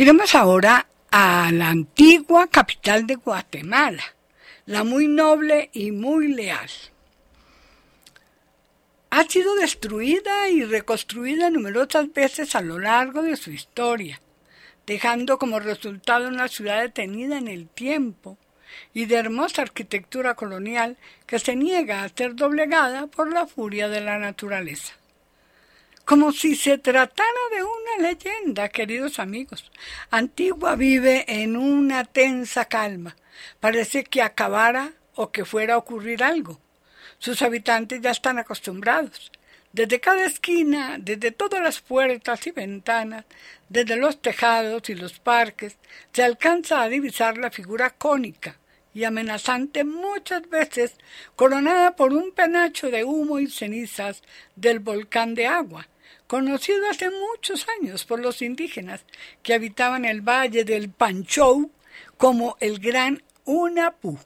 Iremos 0.00 0.32
ahora 0.36 0.86
a 1.10 1.50
la 1.50 1.70
antigua 1.70 2.46
capital 2.46 3.04
de 3.04 3.16
Guatemala, 3.16 4.04
la 4.64 4.84
muy 4.84 5.08
noble 5.08 5.70
y 5.72 5.90
muy 5.90 6.28
leal. 6.28 6.70
Ha 9.10 9.24
sido 9.24 9.56
destruida 9.56 10.50
y 10.50 10.62
reconstruida 10.62 11.50
numerosas 11.50 12.12
veces 12.12 12.54
a 12.54 12.60
lo 12.60 12.78
largo 12.78 13.22
de 13.22 13.34
su 13.34 13.50
historia, 13.50 14.20
dejando 14.86 15.36
como 15.36 15.58
resultado 15.58 16.28
una 16.28 16.46
ciudad 16.46 16.80
detenida 16.80 17.36
en 17.36 17.48
el 17.48 17.66
tiempo 17.66 18.38
y 18.94 19.06
de 19.06 19.16
hermosa 19.16 19.62
arquitectura 19.62 20.36
colonial 20.36 20.96
que 21.26 21.40
se 21.40 21.56
niega 21.56 22.04
a 22.04 22.08
ser 22.08 22.36
doblegada 22.36 23.08
por 23.08 23.32
la 23.32 23.48
furia 23.48 23.88
de 23.88 24.00
la 24.00 24.16
naturaleza 24.18 24.94
como 26.08 26.32
si 26.32 26.56
se 26.56 26.78
tratara 26.78 27.28
de 27.54 27.62
una 27.62 28.08
leyenda, 28.08 28.70
queridos 28.70 29.18
amigos. 29.18 29.70
Antigua 30.10 30.74
vive 30.74 31.26
en 31.28 31.54
una 31.54 32.02
tensa 32.06 32.64
calma. 32.64 33.14
Parece 33.60 34.04
que 34.04 34.22
acabara 34.22 34.92
o 35.16 35.30
que 35.30 35.44
fuera 35.44 35.74
a 35.74 35.76
ocurrir 35.76 36.24
algo. 36.24 36.58
Sus 37.18 37.42
habitantes 37.42 38.00
ya 38.00 38.12
están 38.12 38.38
acostumbrados. 38.38 39.30
Desde 39.70 40.00
cada 40.00 40.24
esquina, 40.24 40.96
desde 40.98 41.30
todas 41.30 41.60
las 41.60 41.82
puertas 41.82 42.46
y 42.46 42.52
ventanas, 42.52 43.26
desde 43.68 43.96
los 43.96 44.22
tejados 44.22 44.88
y 44.88 44.94
los 44.94 45.18
parques, 45.18 45.76
se 46.14 46.22
alcanza 46.22 46.80
a 46.80 46.88
divisar 46.88 47.36
la 47.36 47.50
figura 47.50 47.90
cónica 47.90 48.56
y 48.94 49.04
amenazante 49.04 49.84
muchas 49.84 50.48
veces 50.48 50.94
coronada 51.36 51.96
por 51.96 52.14
un 52.14 52.32
penacho 52.32 52.90
de 52.90 53.04
humo 53.04 53.38
y 53.38 53.46
cenizas 53.48 54.22
del 54.56 54.78
volcán 54.78 55.34
de 55.34 55.46
agua, 55.46 55.86
conocido 56.28 56.88
hace 56.88 57.10
muchos 57.10 57.66
años 57.80 58.04
por 58.04 58.20
los 58.20 58.42
indígenas 58.42 59.04
que 59.42 59.54
habitaban 59.54 60.04
el 60.04 60.20
valle 60.20 60.64
del 60.64 60.90
Panchou 60.90 61.72
como 62.18 62.56
el 62.60 62.78
Gran 62.78 63.22
Unapú. 63.44 64.18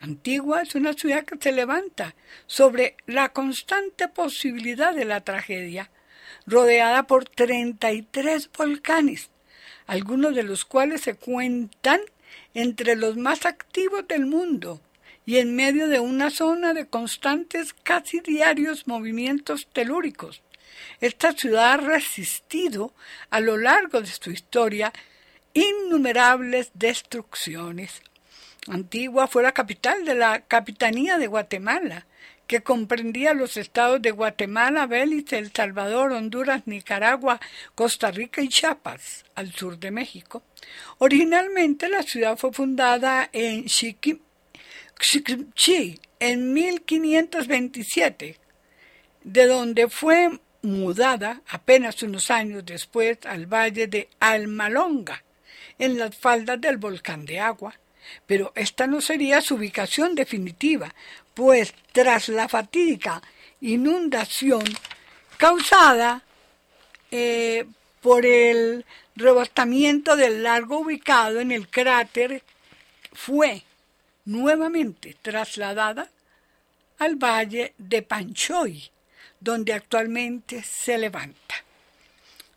Antigua 0.00 0.62
es 0.62 0.74
una 0.74 0.94
ciudad 0.94 1.26
que 1.26 1.36
se 1.38 1.52
levanta 1.52 2.14
sobre 2.46 2.96
la 3.06 3.28
constante 3.28 4.08
posibilidad 4.08 4.94
de 4.94 5.04
la 5.04 5.20
tragedia, 5.20 5.90
rodeada 6.46 7.02
por 7.02 7.28
33 7.28 8.50
volcanes, 8.56 9.28
algunos 9.86 10.34
de 10.34 10.42
los 10.42 10.64
cuales 10.64 11.02
se 11.02 11.16
cuentan 11.16 12.00
entre 12.54 12.96
los 12.96 13.18
más 13.18 13.44
activos 13.44 14.08
del 14.08 14.24
mundo 14.24 14.80
y 15.26 15.36
en 15.36 15.54
medio 15.54 15.86
de 15.88 16.00
una 16.00 16.30
zona 16.30 16.72
de 16.72 16.86
constantes 16.86 17.74
casi 17.74 18.20
diarios 18.20 18.86
movimientos 18.86 19.68
telúricos. 19.70 20.42
Esta 21.00 21.32
ciudad 21.32 21.72
ha 21.72 21.76
resistido 21.76 22.92
a 23.30 23.40
lo 23.40 23.56
largo 23.56 24.00
de 24.00 24.06
su 24.06 24.30
historia 24.30 24.92
innumerables 25.52 26.70
destrucciones. 26.74 28.02
Antigua 28.68 29.26
fue 29.26 29.42
la 29.42 29.52
capital 29.52 30.04
de 30.04 30.14
la 30.14 30.40
Capitanía 30.42 31.18
de 31.18 31.26
Guatemala, 31.26 32.06
que 32.46 32.62
comprendía 32.62 33.32
los 33.32 33.56
estados 33.56 34.02
de 34.02 34.10
Guatemala, 34.10 34.86
Belice, 34.86 35.38
El 35.38 35.52
Salvador, 35.52 36.12
Honduras, 36.12 36.66
Nicaragua, 36.66 37.40
Costa 37.74 38.10
Rica 38.10 38.42
y 38.42 38.48
Chiapas, 38.48 39.24
al 39.36 39.52
sur 39.52 39.78
de 39.78 39.92
México. 39.92 40.42
Originalmente 40.98 41.88
la 41.88 42.02
ciudad 42.02 42.36
fue 42.36 42.52
fundada 42.52 43.30
en 43.32 43.68
Xiquimchi 43.68 44.20
en 46.18 46.52
1527, 46.52 48.36
de 49.22 49.46
donde 49.46 49.88
fue 49.88 50.40
mudada 50.62 51.42
apenas 51.48 52.02
unos 52.02 52.30
años 52.30 52.64
después 52.64 53.18
al 53.24 53.46
valle 53.46 53.86
de 53.86 54.08
Almalonga, 54.20 55.22
en 55.78 55.98
las 55.98 56.16
faldas 56.16 56.60
del 56.60 56.76
volcán 56.76 57.24
de 57.24 57.40
agua. 57.40 57.74
Pero 58.26 58.52
esta 58.54 58.86
no 58.86 59.00
sería 59.00 59.40
su 59.40 59.54
ubicación 59.54 60.14
definitiva, 60.14 60.94
pues 61.34 61.74
tras 61.92 62.28
la 62.28 62.48
fatídica 62.48 63.22
inundación 63.60 64.64
causada 65.36 66.22
eh, 67.10 67.66
por 68.00 68.26
el 68.26 68.84
rebotamiento 69.16 70.16
del 70.16 70.42
largo 70.42 70.80
ubicado 70.80 71.40
en 71.40 71.52
el 71.52 71.68
cráter, 71.68 72.42
fue 73.12 73.64
nuevamente 74.24 75.16
trasladada 75.20 76.08
al 76.98 77.16
valle 77.16 77.74
de 77.78 78.02
Panchoy, 78.02 78.90
donde 79.40 79.72
actualmente 79.72 80.62
se 80.62 80.98
levanta. 80.98 81.54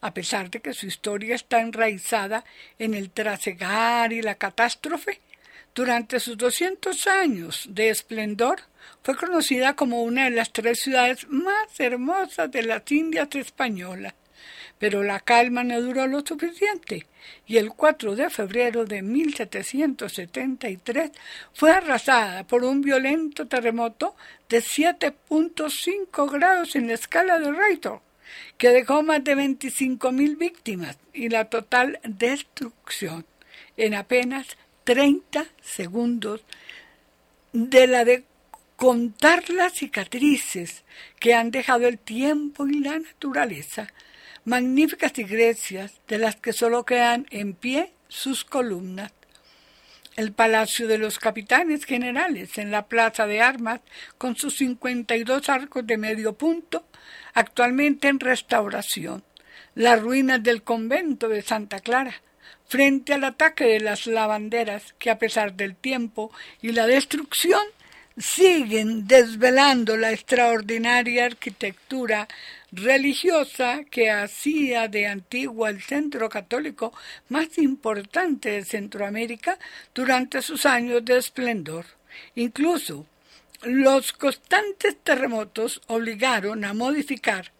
A 0.01 0.13
pesar 0.13 0.51
de 0.51 0.59
que 0.59 0.73
su 0.73 0.85
historia 0.85 1.35
está 1.35 1.61
enraizada 1.61 2.43
en 2.77 2.93
el 2.93 3.09
trasegar 3.09 4.11
y 4.11 4.21
la 4.21 4.35
catástrofe, 4.35 5.21
durante 5.73 6.19
sus 6.19 6.37
200 6.37 7.07
años 7.07 7.65
de 7.69 7.89
esplendor 7.89 8.61
fue 9.01 9.15
conocida 9.15 9.75
como 9.75 10.03
una 10.03 10.25
de 10.25 10.31
las 10.31 10.51
tres 10.51 10.81
ciudades 10.81 11.27
más 11.29 11.79
hermosas 11.79 12.51
de 12.51 12.63
las 12.63 12.91
Indias 12.91 13.33
españolas. 13.33 14.13
Pero 14.83 15.01
la 15.01 15.21
calma 15.21 15.63
no 15.63 15.79
duró 15.79 16.07
lo 16.07 16.25
suficiente. 16.25 17.07
Y 17.47 17.55
el 17.55 17.69
4 17.69 18.17
de 18.17 18.29
febrero 18.29 18.83
de 18.83 19.01
1773 19.01 21.11
fue 21.53 21.71
arrasada 21.71 22.45
por 22.45 22.65
un 22.65 22.81
violento 22.81 23.47
terremoto 23.47 24.13
de 24.49 24.57
7.5 24.57 26.29
grados 26.29 26.75
en 26.75 26.87
la 26.87 26.95
escala 26.95 27.39
de 27.39 27.53
Richter, 27.53 28.01
que 28.57 28.71
dejó 28.71 29.03
más 29.03 29.23
de 29.23 29.37
25.000 29.37 30.37
víctimas 30.37 30.97
y 31.13 31.29
la 31.29 31.45
total 31.45 32.01
destrucción 32.03 33.25
en 33.77 33.93
apenas 33.93 34.47
30 34.83 35.45
segundos 35.61 36.43
de 37.53 37.87
la 37.87 38.03
de 38.03 38.25
contar 38.75 39.49
las 39.49 39.75
cicatrices 39.75 40.83
que 41.21 41.35
han 41.35 41.51
dejado 41.51 41.87
el 41.87 41.99
tiempo 41.99 42.67
y 42.67 42.79
la 42.79 42.99
naturaleza 42.99 43.87
magníficas 44.45 45.17
iglesias 45.17 45.93
de 46.07 46.17
las 46.17 46.35
que 46.35 46.53
solo 46.53 46.85
quedan 46.85 47.25
en 47.29 47.53
pie 47.53 47.93
sus 48.07 48.43
columnas. 48.43 49.11
El 50.15 50.31
Palacio 50.31 50.87
de 50.87 50.99
los 50.99 51.17
Capitanes 51.17 51.85
Generales 51.85 52.57
en 52.57 52.69
la 52.69 52.85
Plaza 52.85 53.25
de 53.25 53.41
Armas, 53.41 53.81
con 54.17 54.35
sus 54.35 54.57
52 54.57 55.49
arcos 55.49 55.87
de 55.87 55.97
medio 55.97 56.33
punto, 56.33 56.85
actualmente 57.33 58.09
en 58.09 58.19
restauración. 58.19 59.23
Las 59.73 59.99
ruinas 59.99 60.43
del 60.43 60.61
convento 60.61 61.29
de 61.29 61.41
Santa 61.41 61.79
Clara, 61.79 62.13
frente 62.67 63.13
al 63.13 63.23
ataque 63.23 63.65
de 63.65 63.79
las 63.79 64.05
lavanderas 64.05 64.93
que 64.99 65.09
a 65.09 65.17
pesar 65.17 65.55
del 65.55 65.75
tiempo 65.75 66.31
y 66.61 66.73
la 66.73 66.85
destrucción 66.85 67.63
siguen 68.17 69.07
desvelando 69.07 69.97
la 69.97 70.11
extraordinaria 70.11 71.25
arquitectura 71.25 72.27
religiosa 72.73 73.83
que 73.89 74.09
hacía 74.09 74.87
de 74.87 75.07
Antigua 75.07 75.69
el 75.69 75.81
centro 75.81 76.27
católico 76.27 76.91
más 77.29 77.57
importante 77.57 78.49
de 78.49 78.65
Centroamérica 78.65 79.59
durante 79.93 80.41
sus 80.41 80.65
años 80.65 81.05
de 81.05 81.17
esplendor. 81.17 81.85
Incluso 82.35 83.05
los 83.61 84.11
constantes 84.13 84.97
terremotos 85.03 85.81
obligaron 85.87 86.65
a 86.65 86.73
modificar 86.73 87.51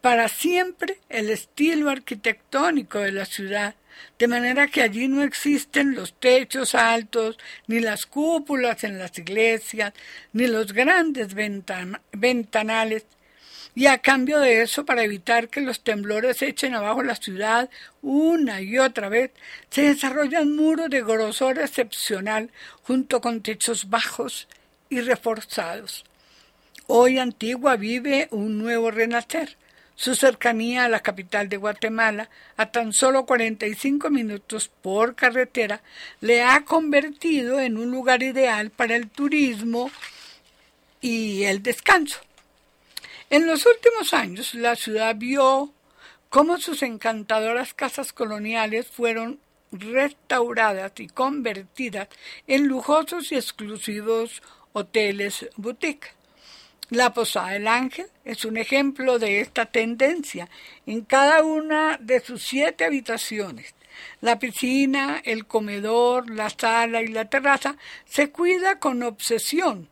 para 0.00 0.28
siempre 0.28 0.98
el 1.08 1.30
estilo 1.30 1.90
arquitectónico 1.90 2.98
de 2.98 3.12
la 3.12 3.24
ciudad 3.24 3.74
de 4.18 4.28
manera 4.28 4.68
que 4.68 4.82
allí 4.82 5.08
no 5.08 5.22
existen 5.22 5.94
los 5.94 6.14
techos 6.14 6.74
altos, 6.74 7.38
ni 7.66 7.80
las 7.80 8.06
cúpulas 8.06 8.84
en 8.84 8.98
las 8.98 9.18
iglesias, 9.18 9.92
ni 10.32 10.46
los 10.46 10.72
grandes 10.72 11.34
ventanales. 11.34 13.06
Y 13.74 13.86
a 13.86 13.98
cambio 13.98 14.40
de 14.40 14.62
eso, 14.62 14.84
para 14.84 15.04
evitar 15.04 15.48
que 15.48 15.60
los 15.60 15.82
temblores 15.82 16.42
echen 16.42 16.74
abajo 16.74 17.02
la 17.02 17.14
ciudad 17.14 17.70
una 18.02 18.60
y 18.60 18.78
otra 18.78 19.08
vez, 19.08 19.30
se 19.70 19.82
desarrollan 19.82 20.56
muros 20.56 20.90
de 20.90 21.02
grosor 21.02 21.58
excepcional 21.58 22.50
junto 22.82 23.20
con 23.20 23.42
techos 23.42 23.88
bajos 23.88 24.48
y 24.88 25.00
reforzados. 25.00 26.04
Hoy 26.86 27.18
Antigua 27.18 27.76
vive 27.76 28.28
un 28.32 28.58
nuevo 28.58 28.90
renacer 28.90 29.56
su 30.00 30.14
cercanía 30.14 30.86
a 30.86 30.88
la 30.88 31.00
capital 31.00 31.50
de 31.50 31.58
Guatemala, 31.58 32.30
a 32.56 32.72
tan 32.72 32.94
solo 32.94 33.26
45 33.26 34.08
minutos 34.08 34.70
por 34.80 35.14
carretera, 35.14 35.82
le 36.22 36.42
ha 36.42 36.64
convertido 36.64 37.60
en 37.60 37.76
un 37.76 37.90
lugar 37.90 38.22
ideal 38.22 38.70
para 38.70 38.96
el 38.96 39.10
turismo 39.10 39.90
y 41.02 41.42
el 41.42 41.62
descanso. 41.62 42.18
En 43.30 43.46
los 43.46 43.64
últimos 43.64 44.12
años, 44.12 44.54
la 44.54 44.74
ciudad 44.74 45.14
vio 45.14 45.72
cómo 46.30 46.58
sus 46.58 46.82
encantadoras 46.82 47.74
casas 47.74 48.12
coloniales 48.12 48.88
fueron 48.88 49.38
restauradas 49.70 50.90
y 50.98 51.06
convertidas 51.06 52.08
en 52.48 52.66
lujosos 52.66 53.30
y 53.30 53.36
exclusivos 53.36 54.42
hoteles 54.72 55.48
boutique. 55.54 56.08
La 56.88 57.14
Posada 57.14 57.52
del 57.52 57.68
Ángel 57.68 58.08
es 58.24 58.44
un 58.44 58.56
ejemplo 58.56 59.20
de 59.20 59.40
esta 59.40 59.66
tendencia. 59.66 60.48
En 60.84 61.02
cada 61.02 61.44
una 61.44 61.98
de 61.98 62.18
sus 62.18 62.42
siete 62.42 62.84
habitaciones 62.84 63.76
La 64.20 64.40
piscina, 64.40 65.22
el 65.24 65.46
comedor, 65.46 66.30
la 66.30 66.50
sala 66.50 67.00
y 67.02 67.06
la 67.06 67.26
terraza 67.26 67.76
se 68.06 68.32
cuida 68.32 68.80
con 68.80 69.04
obsesión, 69.04 69.88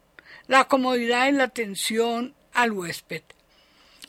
la 0.49 0.65
comodidad 0.65 1.29
y 1.29 1.33
la 1.33 1.45
atención 1.45 2.35
al 2.59 2.73
huésped. 2.73 3.23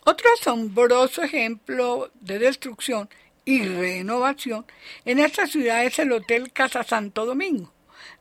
Otro 0.05 0.27
asombroso 0.33 1.21
ejemplo 1.21 2.09
de 2.19 2.39
destrucción 2.39 3.07
y 3.45 3.63
renovación 3.63 4.65
en 5.05 5.19
esta 5.19 5.45
ciudad 5.45 5.85
es 5.85 5.99
el 5.99 6.11
Hotel 6.11 6.51
Casa 6.51 6.83
Santo 6.83 7.27
Domingo, 7.27 7.71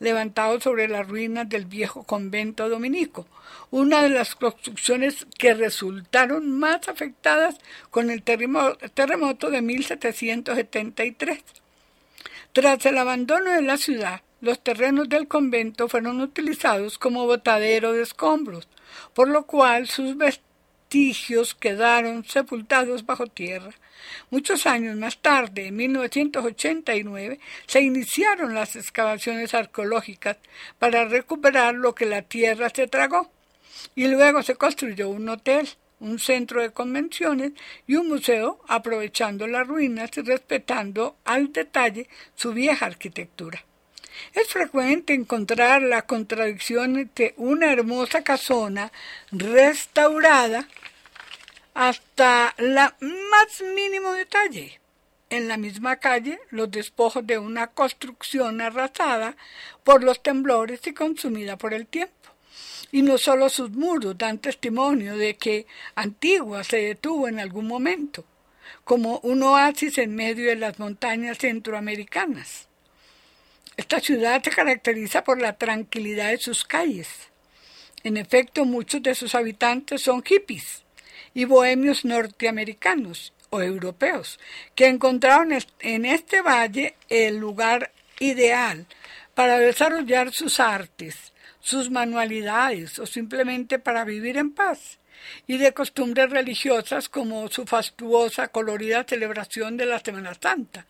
levantado 0.01 0.61
sobre 0.61 0.87
las 0.87 1.09
ruinas 1.09 1.49
del 1.49 1.65
viejo 1.65 2.03
convento 2.03 2.69
dominico, 2.69 3.27
una 3.71 4.03
de 4.03 4.11
las 4.11 4.35
construcciones 4.35 5.27
que 5.39 5.55
resultaron 5.55 6.59
más 6.59 6.89
afectadas 6.89 7.57
con 7.89 8.11
el 8.11 8.23
terremoto 8.23 9.51
de 9.51 9.63
1773. 9.63 11.43
Tras 12.53 12.85
el 12.85 12.99
abandono 12.99 13.51
de 13.53 13.63
la 13.63 13.79
ciudad, 13.79 14.21
los 14.43 14.63
terrenos 14.63 15.09
del 15.09 15.27
convento 15.27 15.89
fueron 15.89 16.21
utilizados 16.21 16.99
como 16.99 17.25
botadero 17.25 17.93
de 17.93 18.03
escombros, 18.03 18.69
por 19.15 19.29
lo 19.29 19.47
cual 19.47 19.87
sus 19.89 20.17
vestigios 20.17 21.55
quedaron 21.55 22.25
sepultados 22.25 23.05
bajo 23.05 23.27
tierra. 23.27 23.73
Muchos 24.31 24.67
años 24.67 24.97
más 24.97 25.19
tarde, 25.19 25.67
en 25.67 25.77
1989, 25.77 27.41
se 27.67 27.81
iniciaron 27.81 28.55
las 28.55 28.77
excavaciones 28.77 29.55
arqueológicas 29.55 30.39
para 30.79 31.05
recuperar 31.05 31.75
lo 31.75 31.95
que 31.95 32.07
la 32.07 32.23
tierra 32.23 32.71
se 32.71 32.87
tragó 32.87 33.31
y 33.95 34.09
luego 34.09 34.43
se 34.43 34.55
construyó 34.55 35.09
un 35.11 35.29
hotel, 35.29 35.69
un 36.01 36.19
centro 36.19 36.63
de 36.63 36.71
convenciones 36.71 37.53
y 37.87 37.97
un 37.97 38.09
museo 38.09 38.61
aprovechando 38.69 39.47
las 39.47 39.67
ruinas 39.67 40.11
y 40.17 40.23
respetando 40.23 41.17
al 41.25 41.53
detalle 41.53 42.09
su 42.35 42.53
vieja 42.53 42.87
arquitectura. 42.87 43.65
Es 44.35 44.49
frecuente 44.49 45.15
encontrar 45.15 45.83
la 45.83 46.03
contradicción 46.03 46.99
entre 46.99 47.35
una 47.37 47.73
hermosa 47.73 48.23
casona 48.23 48.93
restaurada 49.33 50.69
hasta 51.75 52.55
la 52.59 52.97
más 53.01 53.63
mínimo 53.75 54.13
detalle. 54.13 54.81
En 55.31 55.47
la 55.47 55.59
misma 55.59 55.97
calle, 55.97 56.41
los 56.51 56.71
despojos 56.71 57.27
de 57.27 57.39
una 57.39 57.69
construcción 57.69 58.61
arrasada 58.61 59.37
por 59.85 60.03
los 60.03 60.23
temblores 60.23 60.87
y 60.87 60.95
consumida 60.95 61.59
por 61.59 61.75
el 61.75 61.87
tiempo. 61.87 62.15
Y 62.91 63.03
no 63.03 63.19
solo 63.19 63.51
sus 63.51 63.71
muros 63.71 64.17
dan 64.17 64.39
testimonio 64.39 65.17
de 65.17 65.37
que 65.37 65.67
Antigua 65.95 66.65
se 66.65 66.79
detuvo 66.79 67.29
en 67.29 67.39
algún 67.39 67.67
momento, 67.67 68.25
como 68.85 69.19
un 69.19 69.43
oasis 69.43 69.99
en 69.99 70.17
medio 70.17 70.47
de 70.47 70.57
las 70.57 70.79
montañas 70.79 71.39
centroamericanas. 71.39 72.69
Esta 73.79 74.01
ciudad 74.01 74.43
se 74.43 74.51
caracteriza 74.51 75.23
por 75.23 75.41
la 75.41 75.57
tranquilidad 75.57 76.31
de 76.31 76.39
sus 76.39 76.65
calles. 76.65 77.09
En 78.03 78.17
efecto, 78.17 78.65
muchos 78.65 79.05
de 79.05 79.15
sus 79.15 79.37
habitantes 79.37 80.03
son 80.03 80.25
hippies 80.25 80.83
y 81.33 81.45
bohemios 81.45 82.05
norteamericanos 82.05 83.33
o 83.51 83.63
europeos, 83.63 84.41
que 84.75 84.89
encontraron 84.89 85.57
en 85.79 86.05
este 86.05 86.43
valle 86.43 86.97
el 87.09 87.37
lugar 87.37 87.93
ideal 88.19 88.87
para 89.37 89.61
desarrollar 89.61 90.33
sus 90.33 90.59
artes, 90.59 91.33
sus 91.61 91.89
manualidades 91.89 92.99
o 92.99 93.07
simplemente 93.07 93.79
para 93.79 94.03
vivir 94.03 94.39
en 94.39 94.51
paz, 94.51 94.99
y 95.47 95.59
de 95.59 95.73
costumbres 95.73 96.31
religiosas 96.31 97.09
como 97.09 97.49
su 97.49 97.65
fastuosa, 97.67 98.49
colorida 98.49 99.05
celebración 99.05 99.77
de 99.77 99.87
la 99.87 99.99
Semana 99.99 100.35
Santa, 100.41 100.87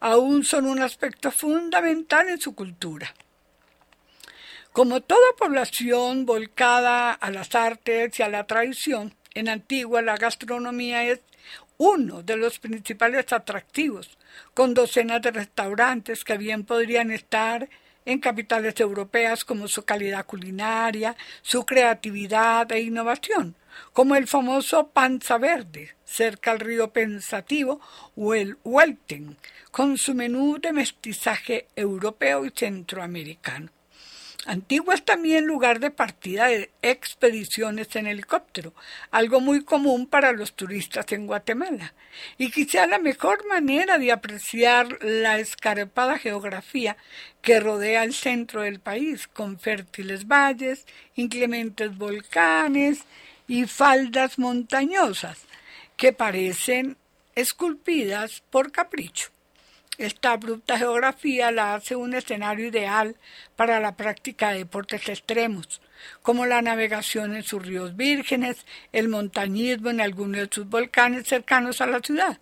aún 0.00 0.44
son 0.44 0.66
un 0.66 0.80
aspecto 0.80 1.30
fundamental 1.30 2.28
en 2.28 2.40
su 2.40 2.54
cultura. 2.54 3.14
Como 4.72 5.00
toda 5.00 5.36
población 5.36 6.26
volcada 6.26 7.12
a 7.12 7.30
las 7.30 7.54
artes 7.54 8.18
y 8.18 8.22
a 8.22 8.28
la 8.28 8.46
tradición, 8.46 9.14
en 9.34 9.48
Antigua 9.48 10.02
la 10.02 10.16
gastronomía 10.16 11.04
es 11.04 11.20
uno 11.78 12.22
de 12.22 12.36
los 12.36 12.58
principales 12.58 13.32
atractivos, 13.32 14.18
con 14.54 14.74
docenas 14.74 15.22
de 15.22 15.30
restaurantes 15.30 16.24
que 16.24 16.36
bien 16.36 16.64
podrían 16.64 17.10
estar 17.10 17.68
en 18.04 18.18
capitales 18.18 18.78
europeas 18.80 19.44
como 19.44 19.68
su 19.68 19.84
calidad 19.84 20.26
culinaria, 20.26 21.16
su 21.42 21.64
creatividad 21.66 22.70
e 22.72 22.80
innovación, 22.80 23.54
como 23.92 24.16
el 24.16 24.26
famoso 24.26 24.88
Panza 24.88 25.38
Verde, 25.38 25.94
cerca 26.04 26.52
al 26.52 26.60
río 26.60 26.92
Pensativo, 26.92 27.80
o 28.16 28.34
el 28.34 28.56
Welten, 28.64 29.36
con 29.70 29.98
su 29.98 30.14
menú 30.14 30.58
de 30.60 30.72
mestizaje 30.72 31.68
europeo 31.76 32.44
y 32.44 32.50
centroamericano. 32.50 33.70
Antigua 34.48 34.94
es 34.94 35.04
también 35.04 35.44
lugar 35.44 35.78
de 35.78 35.90
partida 35.90 36.46
de 36.46 36.70
expediciones 36.80 37.94
en 37.96 38.06
helicóptero, 38.06 38.72
algo 39.10 39.40
muy 39.40 39.62
común 39.62 40.06
para 40.06 40.32
los 40.32 40.54
turistas 40.54 41.04
en 41.12 41.26
Guatemala, 41.26 41.92
y 42.38 42.50
quizá 42.50 42.86
la 42.86 42.98
mejor 42.98 43.46
manera 43.46 43.98
de 43.98 44.10
apreciar 44.10 45.04
la 45.04 45.38
escarpada 45.38 46.16
geografía 46.16 46.96
que 47.42 47.60
rodea 47.60 48.04
el 48.04 48.14
centro 48.14 48.62
del 48.62 48.80
país, 48.80 49.28
con 49.28 49.60
fértiles 49.60 50.26
valles, 50.26 50.86
inclementes 51.14 51.94
volcanes 51.98 53.00
y 53.48 53.66
faldas 53.66 54.38
montañosas 54.38 55.40
que 55.98 56.14
parecen 56.14 56.96
esculpidas 57.34 58.42
por 58.48 58.72
capricho. 58.72 59.28
Esta 59.98 60.30
abrupta 60.30 60.78
geografía 60.78 61.50
la 61.50 61.74
hace 61.74 61.96
un 61.96 62.14
escenario 62.14 62.68
ideal 62.68 63.16
para 63.56 63.80
la 63.80 63.96
práctica 63.96 64.52
de 64.52 64.58
deportes 64.58 65.08
extremos, 65.08 65.80
como 66.22 66.46
la 66.46 66.62
navegación 66.62 67.34
en 67.34 67.42
sus 67.42 67.66
ríos 67.66 67.96
vírgenes, 67.96 68.64
el 68.92 69.08
montañismo 69.08 69.90
en 69.90 70.00
algunos 70.00 70.40
de 70.42 70.48
sus 70.52 70.68
volcanes 70.68 71.26
cercanos 71.26 71.80
a 71.80 71.88
la 71.88 71.98
ciudad. 71.98 72.38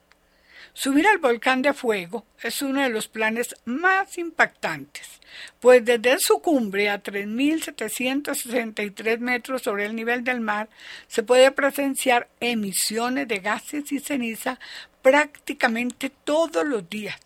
Subir 0.73 1.07
al 1.07 1.19
volcán 1.19 1.63
de 1.63 1.73
fuego 1.73 2.27
es 2.43 2.61
uno 2.63 2.83
de 2.83 2.89
los 2.91 3.07
planes 3.09 3.55
más 3.65 4.19
impactantes, 4.19 5.21
pues 5.61 5.85
desde 5.85 6.19
su 6.19 6.41
cumbre 6.41 6.91
a 6.91 7.01
3.763 7.03 9.19
metros 9.19 9.63
sobre 9.63 9.87
el 9.87 9.97
nivel 9.97 10.23
del 10.25 10.41
mar 10.41 10.69
se 11.07 11.23
puede 11.23 11.51
presenciar 11.51 12.29
emisiones 12.41 13.27
de 13.29 13.39
gases 13.39 13.91
y 13.93 14.01
ceniza 14.01 14.59
prácticamente 15.03 16.11
todos 16.11 16.67
los 16.67 16.91
días. 16.91 17.19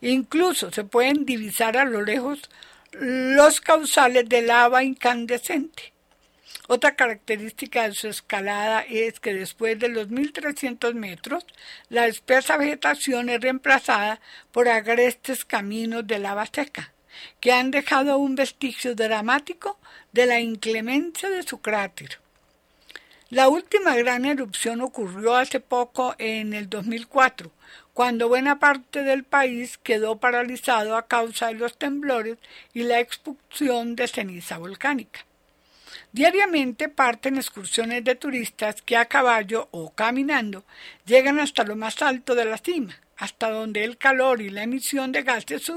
Incluso 0.00 0.70
se 0.70 0.84
pueden 0.84 1.24
divisar 1.24 1.76
a 1.76 1.84
lo 1.84 2.02
lejos 2.02 2.48
los 2.92 3.60
causales 3.60 4.28
de 4.28 4.42
lava 4.42 4.84
incandescente. 4.84 5.92
Otra 6.68 6.94
característica 6.94 7.88
de 7.88 7.94
su 7.94 8.06
escalada 8.06 8.82
es 8.82 9.18
que 9.18 9.34
después 9.34 9.78
de 9.78 9.88
los 9.88 10.10
1300 10.10 10.94
metros, 10.94 11.44
la 11.88 12.06
espesa 12.06 12.56
vegetación 12.56 13.28
es 13.28 13.40
reemplazada 13.40 14.20
por 14.52 14.68
agrestes 14.68 15.44
caminos 15.44 16.06
de 16.06 16.20
lava 16.20 16.46
seca, 16.46 16.92
que 17.40 17.52
han 17.52 17.72
dejado 17.72 18.16
un 18.18 18.36
vestigio 18.36 18.94
dramático 18.94 19.76
de 20.12 20.26
la 20.26 20.38
inclemencia 20.38 21.28
de 21.28 21.42
su 21.42 21.60
cráter. 21.60 22.20
La 23.28 23.48
última 23.48 23.96
gran 23.96 24.24
erupción 24.24 24.82
ocurrió 24.82 25.34
hace 25.34 25.58
poco 25.58 26.14
en 26.18 26.52
el 26.52 26.68
2004, 26.68 27.50
cuando 27.92 28.28
buena 28.28 28.60
parte 28.60 29.02
del 29.02 29.24
país 29.24 29.78
quedó 29.78 30.16
paralizado 30.16 30.96
a 30.96 31.06
causa 31.08 31.48
de 31.48 31.54
los 31.54 31.76
temblores 31.76 32.38
y 32.72 32.84
la 32.84 33.00
expulsión 33.00 33.96
de 33.96 34.06
ceniza 34.06 34.58
volcánica. 34.58 35.24
Diariamente 36.12 36.88
parten 36.88 37.36
excursiones 37.36 38.04
de 38.04 38.14
turistas 38.14 38.82
que 38.82 38.96
a 38.96 39.06
caballo 39.06 39.68
o 39.70 39.94
caminando 39.94 40.64
llegan 41.06 41.38
hasta 41.38 41.64
lo 41.64 41.76
más 41.76 42.02
alto 42.02 42.34
de 42.34 42.44
la 42.44 42.58
cima, 42.58 42.98
hasta 43.16 43.50
donde 43.50 43.84
el 43.84 43.98
calor 43.98 44.40
y 44.40 44.50
la 44.50 44.62
emisión 44.62 45.12
de 45.12 45.22
gases 45.22 45.70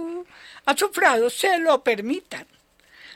azufrados 0.66 1.34
se 1.34 1.60
lo 1.60 1.84
permitan. 1.84 2.48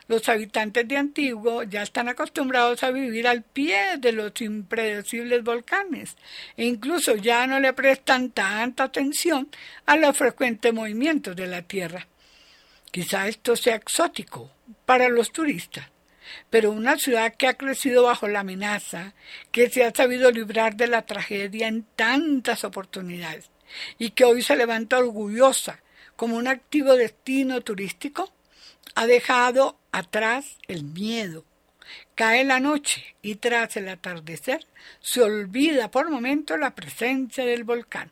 Los 0.09 0.27
habitantes 0.27 0.87
de 0.87 0.97
Antiguo 0.97 1.61
ya 1.61 1.83
están 1.83 2.09
acostumbrados 2.09 2.81
a 2.83 2.89
vivir 2.89 3.27
al 3.27 3.43
pie 3.43 3.97
de 3.99 4.11
los 4.11 4.41
impredecibles 4.41 5.43
volcanes 5.43 6.17
e 6.57 6.65
incluso 6.65 7.15
ya 7.15 7.45
no 7.45 7.59
le 7.59 7.73
prestan 7.73 8.31
tanta 8.31 8.85
atención 8.85 9.49
a 9.85 9.95
los 9.97 10.17
frecuentes 10.17 10.73
movimientos 10.73 11.35
de 11.35 11.45
la 11.45 11.61
Tierra. 11.61 12.07
Quizá 12.89 13.27
esto 13.27 13.55
sea 13.55 13.75
exótico 13.75 14.49
para 14.87 15.09
los 15.09 15.31
turistas, 15.31 15.85
pero 16.49 16.71
una 16.71 16.97
ciudad 16.97 17.33
que 17.35 17.47
ha 17.47 17.55
crecido 17.55 18.03
bajo 18.03 18.27
la 18.27 18.41
amenaza, 18.41 19.13
que 19.51 19.69
se 19.69 19.83
ha 19.83 19.93
sabido 19.93 20.31
librar 20.31 20.75
de 20.75 20.87
la 20.87 21.03
tragedia 21.03 21.67
en 21.67 21.83
tantas 21.95 22.63
oportunidades 22.63 23.49
y 23.97 24.11
que 24.11 24.25
hoy 24.25 24.41
se 24.41 24.55
levanta 24.55 24.97
orgullosa 24.97 25.79
como 26.15 26.35
un 26.35 26.47
activo 26.47 26.95
destino 26.95 27.61
turístico, 27.61 28.31
ha 28.95 29.07
dejado 29.07 29.77
atrás 29.91 30.57
el 30.67 30.83
miedo. 30.83 31.45
Cae 32.15 32.43
la 32.43 32.59
noche 32.59 33.15
y 33.21 33.35
tras 33.35 33.77
el 33.77 33.87
atardecer 33.87 34.67
se 34.99 35.21
olvida 35.21 35.89
por 35.89 36.09
momento 36.09 36.57
la 36.57 36.75
presencia 36.75 37.45
del 37.45 37.63
volcán. 37.63 38.11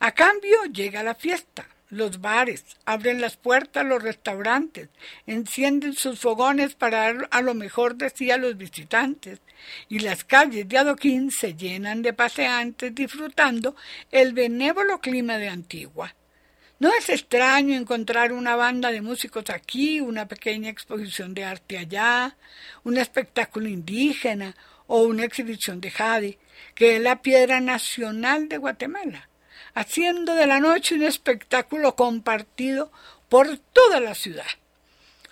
A 0.00 0.12
cambio 0.12 0.64
llega 0.64 1.02
la 1.02 1.14
fiesta, 1.14 1.68
los 1.88 2.20
bares, 2.20 2.64
abren 2.84 3.20
las 3.20 3.36
puertas 3.36 3.84
los 3.84 4.02
restaurantes, 4.02 4.88
encienden 5.26 5.94
sus 5.94 6.18
fogones 6.18 6.74
para 6.74 6.98
dar 6.98 7.28
a 7.30 7.42
lo 7.42 7.54
mejor 7.54 7.96
de 7.96 8.10
sí 8.10 8.30
a 8.30 8.36
los 8.36 8.56
visitantes, 8.56 9.40
y 9.88 10.00
las 10.00 10.24
calles 10.24 10.68
de 10.68 10.78
adoquín 10.78 11.30
se 11.30 11.54
llenan 11.54 12.02
de 12.02 12.12
paseantes 12.12 12.94
disfrutando 12.94 13.76
el 14.10 14.32
benévolo 14.32 15.00
clima 15.00 15.38
de 15.38 15.48
Antigua. 15.48 16.14
No 16.78 16.90
es 16.98 17.08
extraño 17.08 17.74
encontrar 17.74 18.32
una 18.32 18.54
banda 18.54 18.90
de 18.90 19.00
músicos 19.00 19.48
aquí, 19.48 20.00
una 20.00 20.28
pequeña 20.28 20.68
exposición 20.68 21.32
de 21.32 21.44
arte 21.44 21.78
allá, 21.78 22.36
un 22.84 22.98
espectáculo 22.98 23.66
indígena 23.68 24.54
o 24.86 25.02
una 25.04 25.24
exhibición 25.24 25.80
de 25.80 25.90
jade, 25.90 26.38
que 26.74 26.96
es 26.96 27.02
la 27.02 27.22
piedra 27.22 27.60
nacional 27.60 28.50
de 28.50 28.58
Guatemala, 28.58 29.25
haciendo 29.76 30.34
de 30.34 30.46
la 30.46 30.58
noche 30.58 30.94
un 30.94 31.02
espectáculo 31.02 31.94
compartido 31.96 32.90
por 33.28 33.58
toda 33.74 34.00
la 34.00 34.14
ciudad. 34.14 34.46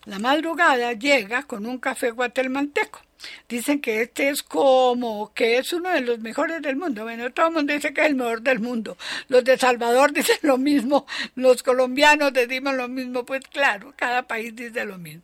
La 0.04 0.18
madrugada 0.18 0.92
llega 0.92 1.44
con 1.44 1.64
un 1.64 1.78
café 1.78 2.10
guatemalteco, 2.10 3.00
Dicen 3.48 3.80
que 3.80 4.02
este 4.02 4.28
es 4.28 4.42
como 4.42 5.32
que 5.34 5.58
es 5.58 5.72
uno 5.72 5.90
de 5.90 6.00
los 6.00 6.18
mejores 6.18 6.60
del 6.62 6.76
mundo. 6.76 7.04
Bueno, 7.04 7.32
todo 7.32 7.48
el 7.48 7.52
mundo 7.54 7.72
dice 7.72 7.92
que 7.94 8.02
es 8.02 8.06
el 8.08 8.14
mejor 8.14 8.42
del 8.42 8.60
mundo. 8.60 8.96
Los 9.28 9.44
de 9.44 9.58
Salvador 9.58 10.12
dicen 10.14 10.38
lo 10.42 10.58
mismo, 10.58 11.06
los 11.34 11.62
colombianos 11.62 12.32
decimos 12.32 12.74
lo 12.74 12.88
mismo. 12.88 13.24
Pues 13.24 13.42
claro, 13.48 13.94
cada 13.96 14.22
país 14.24 14.54
dice 14.54 14.84
lo 14.84 14.98
mismo. 14.98 15.22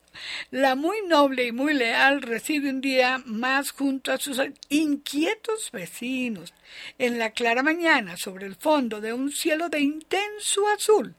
La 0.51 0.75
muy 0.75 0.99
noble 1.07 1.47
y 1.47 1.53
muy 1.53 1.75
leal 1.75 2.23
recibe 2.23 2.71
un 2.71 2.81
día 2.81 3.23
más 3.27 3.71
junto 3.71 4.13
a 4.13 4.19
sus 4.19 4.41
inquietos 4.69 5.71
vecinos, 5.73 6.53
en 6.99 7.19
la 7.19 7.31
clara 7.31 7.63
mañana, 7.63 8.17
sobre 8.17 8.47
el 8.47 8.57
fondo 8.57 9.01
de 9.01 9.13
un 9.13 9.31
cielo 9.31 9.69
de 9.69 9.81
intenso 9.81 10.69
azul. 10.69 11.15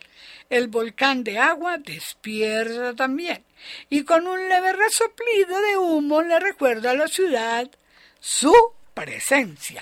El 0.50 0.68
volcán 0.68 1.24
de 1.24 1.40
agua 1.40 1.78
despierta 1.78 2.94
también 2.94 3.44
y 3.90 4.04
con 4.04 4.28
un 4.28 4.50
leve 4.50 4.74
resoplido 4.74 5.60
de 5.62 5.78
humo 5.78 6.22
le 6.22 6.40
recuerda 6.40 6.92
a 6.92 6.96
la 6.96 7.08
ciudad 7.08 7.70
su 8.20 8.54
presencia. 8.94 9.82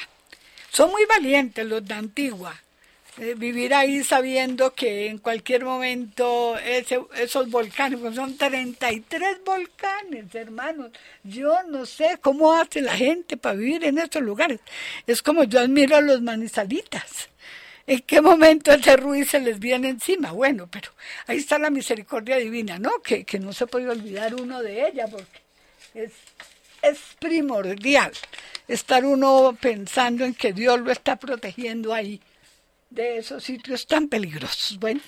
Son 0.71 0.91
muy 0.91 1.05
valientes 1.05 1.65
los 1.65 1.85
de 1.85 1.93
Antigua. 1.93 2.55
Eh, 3.17 3.33
vivir 3.35 3.73
ahí 3.73 4.01
sabiendo 4.03 4.73
que 4.73 5.07
en 5.07 5.17
cualquier 5.17 5.65
momento 5.65 6.57
esos 6.57 7.49
volcanes, 7.49 7.99
pues 7.99 8.15
son 8.15 8.37
33 8.37 9.43
volcanes, 9.43 10.33
hermanos. 10.33 10.91
Yo 11.23 11.63
no 11.63 11.85
sé 11.85 12.17
cómo 12.21 12.53
hace 12.53 12.81
la 12.81 12.95
gente 12.95 13.35
para 13.35 13.55
vivir 13.55 13.83
en 13.83 13.97
estos 13.97 14.21
lugares. 14.21 14.61
Es 15.05 15.21
como 15.21 15.43
yo 15.43 15.59
admiro 15.59 15.97
a 15.97 16.01
los 16.01 16.21
manizalitas 16.21 17.29
¿En 17.89 18.01
qué 18.01 18.21
momento 18.21 18.71
ese 18.71 18.95
ruido 18.97 19.25
se 19.25 19.39
les 19.39 19.57
viene 19.57 19.89
encima? 19.89 20.31
Bueno, 20.31 20.69
pero 20.69 20.91
ahí 21.25 21.37
está 21.37 21.57
la 21.57 21.71
misericordia 21.71 22.35
divina, 22.35 22.77
¿no? 22.77 23.01
Que, 23.01 23.25
no 23.39 23.51
se 23.51 23.65
puede 23.65 23.89
olvidar 23.89 24.35
uno 24.35 24.61
de 24.61 24.87
ella, 24.87 25.07
porque 25.07 25.41
es, 25.95 26.11
es 26.83 26.99
primordial 27.17 28.11
estar 28.67 29.03
uno 29.03 29.57
pensando 29.59 30.23
en 30.23 30.35
que 30.35 30.53
Dios 30.53 30.79
lo 30.79 30.91
está 30.91 31.15
protegiendo 31.15 31.91
ahí 31.91 32.21
de 32.91 33.17
esos 33.17 33.43
sitios 33.43 33.87
tan 33.87 34.07
peligrosos. 34.07 34.77
Bueno, 34.77 35.01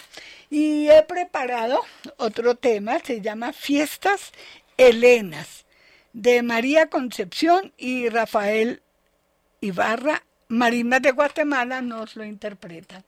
y 0.50 0.90
he 0.90 1.04
preparado 1.04 1.82
otro 2.18 2.56
tema, 2.56 2.98
se 2.98 3.22
llama 3.22 3.54
Fiestas 3.54 4.32
Helenas, 4.78 5.66
de 6.14 6.42
María 6.42 6.90
Concepción 6.90 7.74
y 7.78 8.10
Rafael 8.10 8.82
Ibarra 9.60 10.24
Marimas 10.52 11.02
de 11.02 11.12
Guatemala 11.12 11.82
nos 11.82 12.18
lo 12.18 12.26
interpretan. 12.26 13.06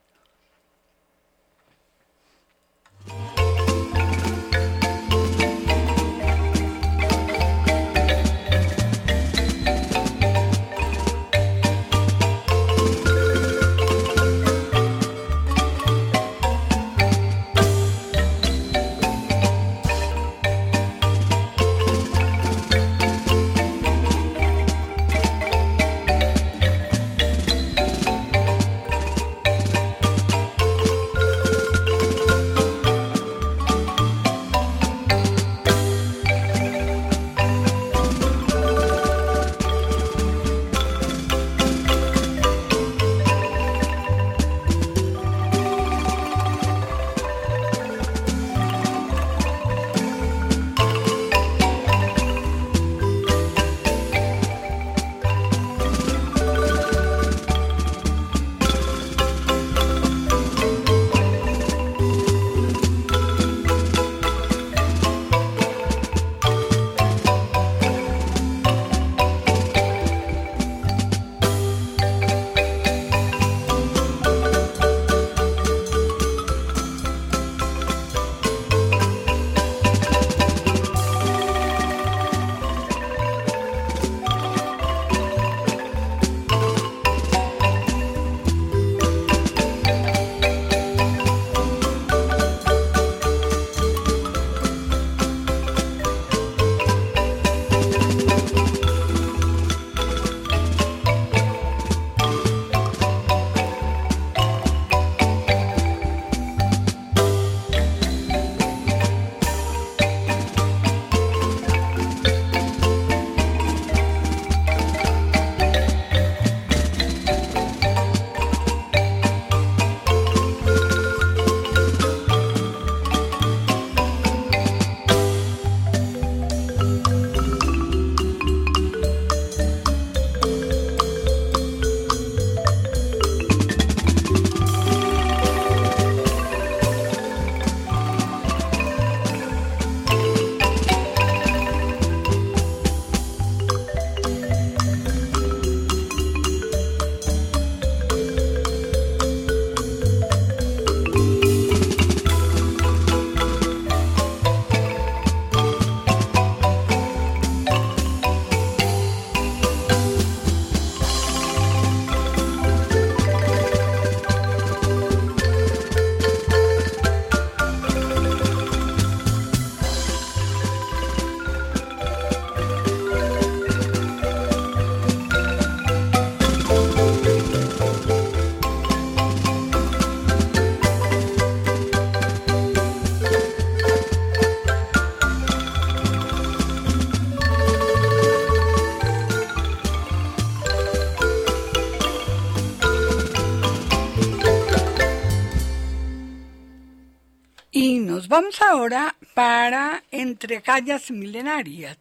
Vamos 198.36 198.60
ahora 198.62 199.14
para 199.32 200.02
Entre 200.10 200.60
Calles 200.60 201.12
Milenarias. 201.12 201.96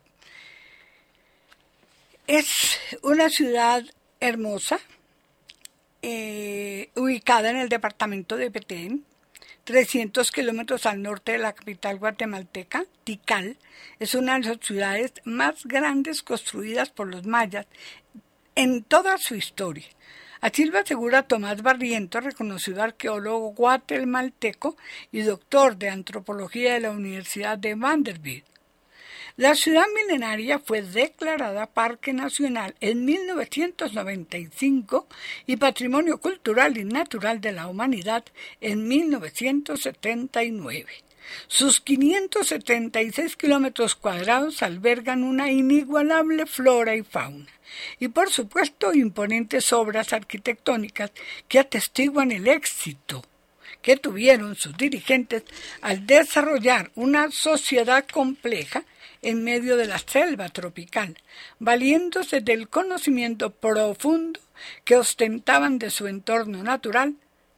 Es 2.26 2.80
una 3.04 3.30
ciudad 3.30 3.84
hermosa, 4.20 4.80
eh, 6.02 6.90
ubicada 6.96 7.52
en 7.52 7.58
el 7.58 7.70
departamento 7.70 8.36
de 8.36 8.50
Petén, 8.50 9.06
300 9.66 10.32
kilómetros 10.32 10.88
al 10.88 11.04
norte 11.04 11.34
de 11.34 11.38
la 11.38 11.54
capital 11.54 12.00
guatemalteca, 12.00 12.86
Tikal, 13.04 13.56
es 14.00 14.16
una 14.16 14.40
de 14.40 14.48
las 14.48 14.58
ciudades 14.60 15.14
más 15.26 15.64
grandes 15.66 16.24
construidas 16.24 16.90
por 16.90 17.10
los 17.10 17.28
mayas 17.28 17.68
en 18.56 18.84
toda 18.84 19.20
su 19.20 19.36
historia. 19.36 19.86
Así 20.44 20.66
lo 20.66 20.78
asegura 20.78 21.24
Tomás 21.24 21.62
Barriento, 21.62 22.20
reconocido 22.20 22.84
arqueólogo 22.84 23.54
guatemalteco 23.54 24.76
y 25.10 25.22
doctor 25.22 25.78
de 25.78 25.88
antropología 25.88 26.74
de 26.74 26.82
la 26.82 26.92
Universidad 26.92 27.58
de 27.58 27.76
Vanderbilt. 27.76 28.44
La 29.38 29.56
ciudad 29.56 29.86
milenaria 29.96 30.60
fue 30.60 30.82
declarada 30.82 31.68
Parque 31.68 32.12
Nacional 32.12 32.76
en 32.82 33.06
1995 33.06 35.08
y 35.46 35.56
Patrimonio 35.56 36.20
Cultural 36.20 36.78
y 36.78 36.84
Natural 36.84 37.40
de 37.40 37.54
la 37.54 37.68
Humanidad 37.68 38.26
en 38.60 38.86
1979. 38.86 40.92
Sus 41.48 41.82
576 41.82 43.36
kilómetros 43.36 43.96
cuadrados 43.96 44.64
albergan 44.64 45.24
una 45.24 45.52
inigualable 45.52 46.46
flora 46.46 46.96
y 46.96 47.04
fauna 47.04 47.48
y 48.00 48.08
por 48.10 48.30
supuesto 48.30 48.94
imponentes 48.94 49.74
obras 49.74 50.14
arquitectónicas 50.14 51.12
que 51.48 51.60
atestiguan 51.60 52.32
el 52.32 52.48
éxito 52.48 53.24
que 53.82 53.98
tuvieron 53.98 54.56
sus 54.56 54.78
dirigentes 54.78 55.44
al 55.82 56.08
desarrollar 56.08 56.92
una 56.96 57.32
sociedad 57.32 58.06
compleja 58.08 58.84
en 59.22 59.44
medio 59.44 59.78
de 59.78 59.88
la 59.88 60.00
selva 60.00 60.50
tropical, 60.50 61.18
valiéndose 61.60 62.42
del 62.42 62.68
conocimiento 62.70 63.52
profundo 63.52 64.40
que 64.84 64.96
ostentaban 64.96 65.80
de 65.80 65.90
su 65.90 66.08
entorno 66.08 66.64
natural, 66.64 67.16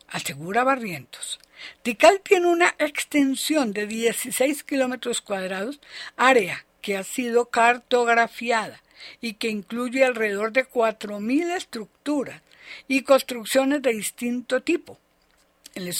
asegura 0.07 0.63
Barrientos. 0.63 1.39
Tikal 1.83 2.21
tiene 2.21 2.47
una 2.47 2.75
extensión 2.79 3.73
de 3.73 3.87
16 3.87 4.63
kilómetros 4.63 5.21
cuadrados, 5.21 5.79
área 6.17 6.65
que 6.81 6.97
ha 6.97 7.03
sido 7.03 7.49
cartografiada 7.49 8.81
y 9.21 9.33
que 9.33 9.49
incluye 9.49 10.03
alrededor 10.03 10.51
de 10.51 10.67
4.000 10.67 11.55
estructuras 11.55 12.41
y 12.87 13.01
construcciones 13.01 13.81
de 13.81 13.93
distinto 13.93 14.61
tipo, 14.61 14.99
el 15.75 15.93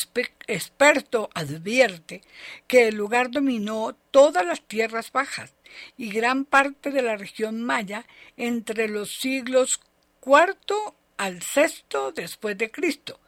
experto 0.47 1.29
advierte 1.33 2.21
que 2.67 2.87
el 2.87 2.95
lugar 2.95 3.29
dominó 3.29 3.95
todas 4.11 4.45
las 4.45 4.61
tierras 4.61 5.11
bajas 5.11 5.53
y 5.97 6.09
gran 6.09 6.45
parte 6.45 6.91
de 6.91 7.01
la 7.01 7.17
región 7.17 7.61
maya 7.61 8.05
entre 8.37 8.87
los 8.87 9.19
siglos 9.19 9.81
IV 10.25 10.93
al 11.17 11.39
VI 11.39 12.13
después 12.15 12.57
de 12.57 12.71
Cristo, 12.71 13.19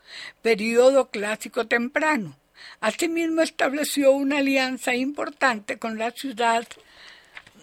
periodo 0.41 1.09
clásico 1.09 1.67
temprano. 1.67 2.35
Asimismo 2.79 3.41
estableció 3.41 4.11
una 4.11 4.39
alianza 4.39 4.95
importante 4.95 5.77
con 5.77 5.97
la 5.97 6.11
ciudad 6.11 6.67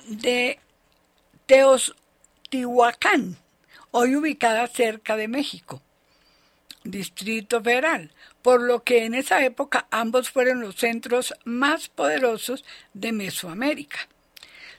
de 0.09 0.59
Teotihuacán, 1.47 3.37
hoy 3.91 4.17
ubicada 4.17 4.67
cerca 4.67 5.17
de 5.17 5.29
México. 5.29 5.83
Distrito 6.85 7.63
Federal, 7.63 8.13
por 8.43 8.61
lo 8.63 8.83
que 8.83 9.05
en 9.05 9.15
esa 9.15 9.43
época 9.43 9.87
ambos 9.91 10.31
fueron 10.31 10.61
los 10.61 10.77
centros 10.77 11.35
más 11.45 11.89
poderosos 11.89 12.65
de 12.93 13.13
Mesoamérica. 13.13 14.09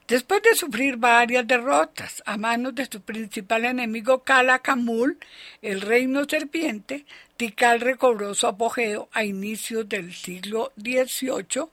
Después 0.07 0.43
de 0.43 0.53
sufrir 0.53 0.97
varias 0.97 1.47
derrotas 1.47 2.22
a 2.28 2.38
manos 2.38 2.76
de 2.76 2.86
su 2.86 3.01
principal 3.01 3.66
enemigo 3.66 4.24
Calacamul, 4.24 5.18
el 5.63 5.82
reino 5.82 6.26
serpiente, 6.26 7.07
Tikal 7.38 7.81
recobró 7.81 8.33
su 8.33 8.47
apogeo 8.47 9.09
a 9.11 9.25
inicios 9.25 9.89
del 9.89 10.13
siglo 10.13 10.71
XVIII, 10.77 11.67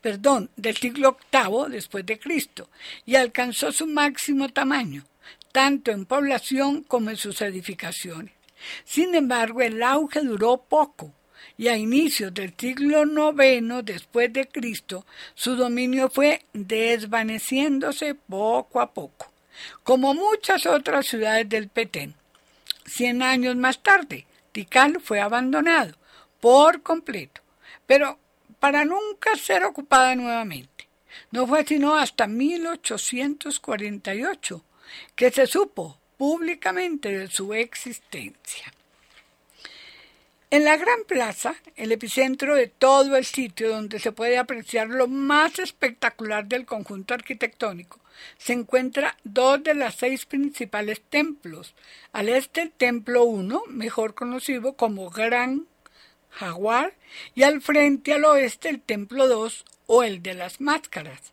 perdón, 0.00 0.50
del 0.56 0.76
siglo 0.76 1.18
VIII 1.32 1.70
después 1.70 2.06
de 2.06 2.20
Cristo, 2.20 2.68
y 3.04 3.16
alcanzó 3.16 3.72
su 3.72 3.88
máximo 3.88 4.48
tamaño, 4.50 5.04
tanto 5.50 5.90
en 5.90 6.06
población 6.06 6.82
como 6.84 7.10
en 7.10 7.16
sus 7.16 7.40
edificaciones. 7.42 8.32
Sin 8.84 9.14
embargo, 9.16 9.60
el 9.60 9.82
auge 9.82 10.20
duró 10.20 10.58
poco, 10.58 11.12
y 11.58 11.66
a 11.66 11.76
inicios 11.76 12.32
del 12.32 12.54
siglo 12.56 13.02
IX 13.04 13.84
después 13.84 14.32
de 14.32 14.46
Cristo, 14.46 15.04
su 15.34 15.56
dominio 15.56 16.10
fue 16.10 16.44
desvaneciéndose 16.52 18.14
poco 18.14 18.80
a 18.80 18.94
poco, 18.94 19.32
como 19.82 20.14
muchas 20.14 20.64
otras 20.66 21.06
ciudades 21.06 21.48
del 21.48 21.68
Petén. 21.68 22.14
Cien 22.84 23.22
años 23.22 23.56
más 23.56 23.82
tarde, 23.82 24.26
Tikal 24.52 25.00
fue 25.00 25.20
abandonado 25.20 25.96
por 26.40 26.82
completo, 26.82 27.40
pero 27.86 28.18
para 28.60 28.84
nunca 28.84 29.34
ser 29.36 29.64
ocupada 29.64 30.14
nuevamente. 30.14 30.88
No 31.30 31.46
fue 31.46 31.64
sino 31.64 31.96
hasta 31.96 32.26
1848 32.26 34.62
que 35.14 35.30
se 35.30 35.46
supo 35.46 35.98
públicamente 36.16 37.18
de 37.18 37.28
su 37.28 37.52
existencia. 37.54 38.72
En 40.52 40.66
la 40.66 40.76
Gran 40.76 41.04
Plaza, 41.08 41.54
el 41.76 41.92
epicentro 41.92 42.54
de 42.54 42.66
todo 42.66 43.16
el 43.16 43.24
sitio 43.24 43.70
donde 43.70 43.98
se 43.98 44.12
puede 44.12 44.36
apreciar 44.36 44.88
lo 44.88 45.08
más 45.08 45.58
espectacular 45.58 46.44
del 46.44 46.66
conjunto 46.66 47.14
arquitectónico, 47.14 48.00
se 48.36 48.52
encuentra 48.52 49.16
dos 49.24 49.62
de 49.62 49.72
las 49.72 49.94
seis 49.94 50.26
principales 50.26 51.00
templos. 51.08 51.74
Al 52.12 52.28
este 52.28 52.60
el 52.60 52.70
Templo 52.70 53.24
1, 53.24 53.62
mejor 53.68 54.12
conocido 54.12 54.74
como 54.74 55.08
Gran 55.08 55.68
Jaguar, 56.28 56.92
y 57.34 57.44
al 57.44 57.62
frente 57.62 58.12
al 58.12 58.26
oeste 58.26 58.68
el 58.68 58.82
Templo 58.82 59.28
2 59.28 59.64
o 59.86 60.02
el 60.02 60.22
de 60.22 60.34
las 60.34 60.60
Máscaras. 60.60 61.32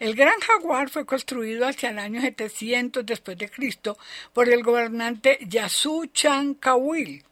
El 0.00 0.16
Gran 0.16 0.40
Jaguar 0.40 0.90
fue 0.90 1.06
construido 1.06 1.64
hacia 1.64 1.90
el 1.90 2.00
año 2.00 2.20
700 2.20 3.06
después 3.06 3.38
de 3.38 3.50
Cristo 3.50 3.96
por 4.32 4.48
el 4.48 4.64
gobernante 4.64 5.38
Yasu 5.46 6.06
Chankawil 6.12 7.22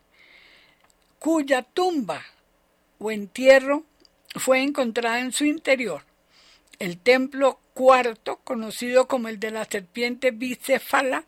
cuya 1.18 1.62
tumba 1.62 2.22
o 2.98 3.10
entierro 3.10 3.84
fue 4.34 4.62
encontrada 4.62 5.20
en 5.20 5.32
su 5.32 5.44
interior. 5.44 6.02
El 6.78 6.98
templo 6.98 7.60
cuarto, 7.74 8.36
conocido 8.44 9.08
como 9.08 9.28
el 9.28 9.40
de 9.40 9.50
la 9.50 9.64
serpiente 9.64 10.30
bicefala, 10.30 11.24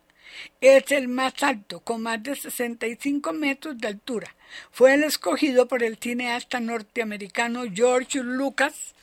es 0.61 0.91
el 0.93 1.09
más 1.09 1.43
alto, 1.43 1.81
con 1.81 2.03
más 2.03 2.23
de 2.23 2.37
65 2.37 3.33
metros 3.33 3.79
de 3.79 3.89
altura. 3.89 4.35
Fue 4.71 4.95
el 4.95 5.05
escogido 5.05 5.69
por 5.69 5.83
el 5.83 5.97
cineasta 5.99 6.61
norteamericano 6.61 7.65
George 7.73 8.23
Lucas 8.23 8.95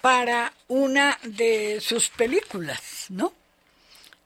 para 0.00 0.52
una 0.68 1.18
de 1.22 1.80
sus 1.80 2.08
películas, 2.08 3.06
¿no? 3.08 3.32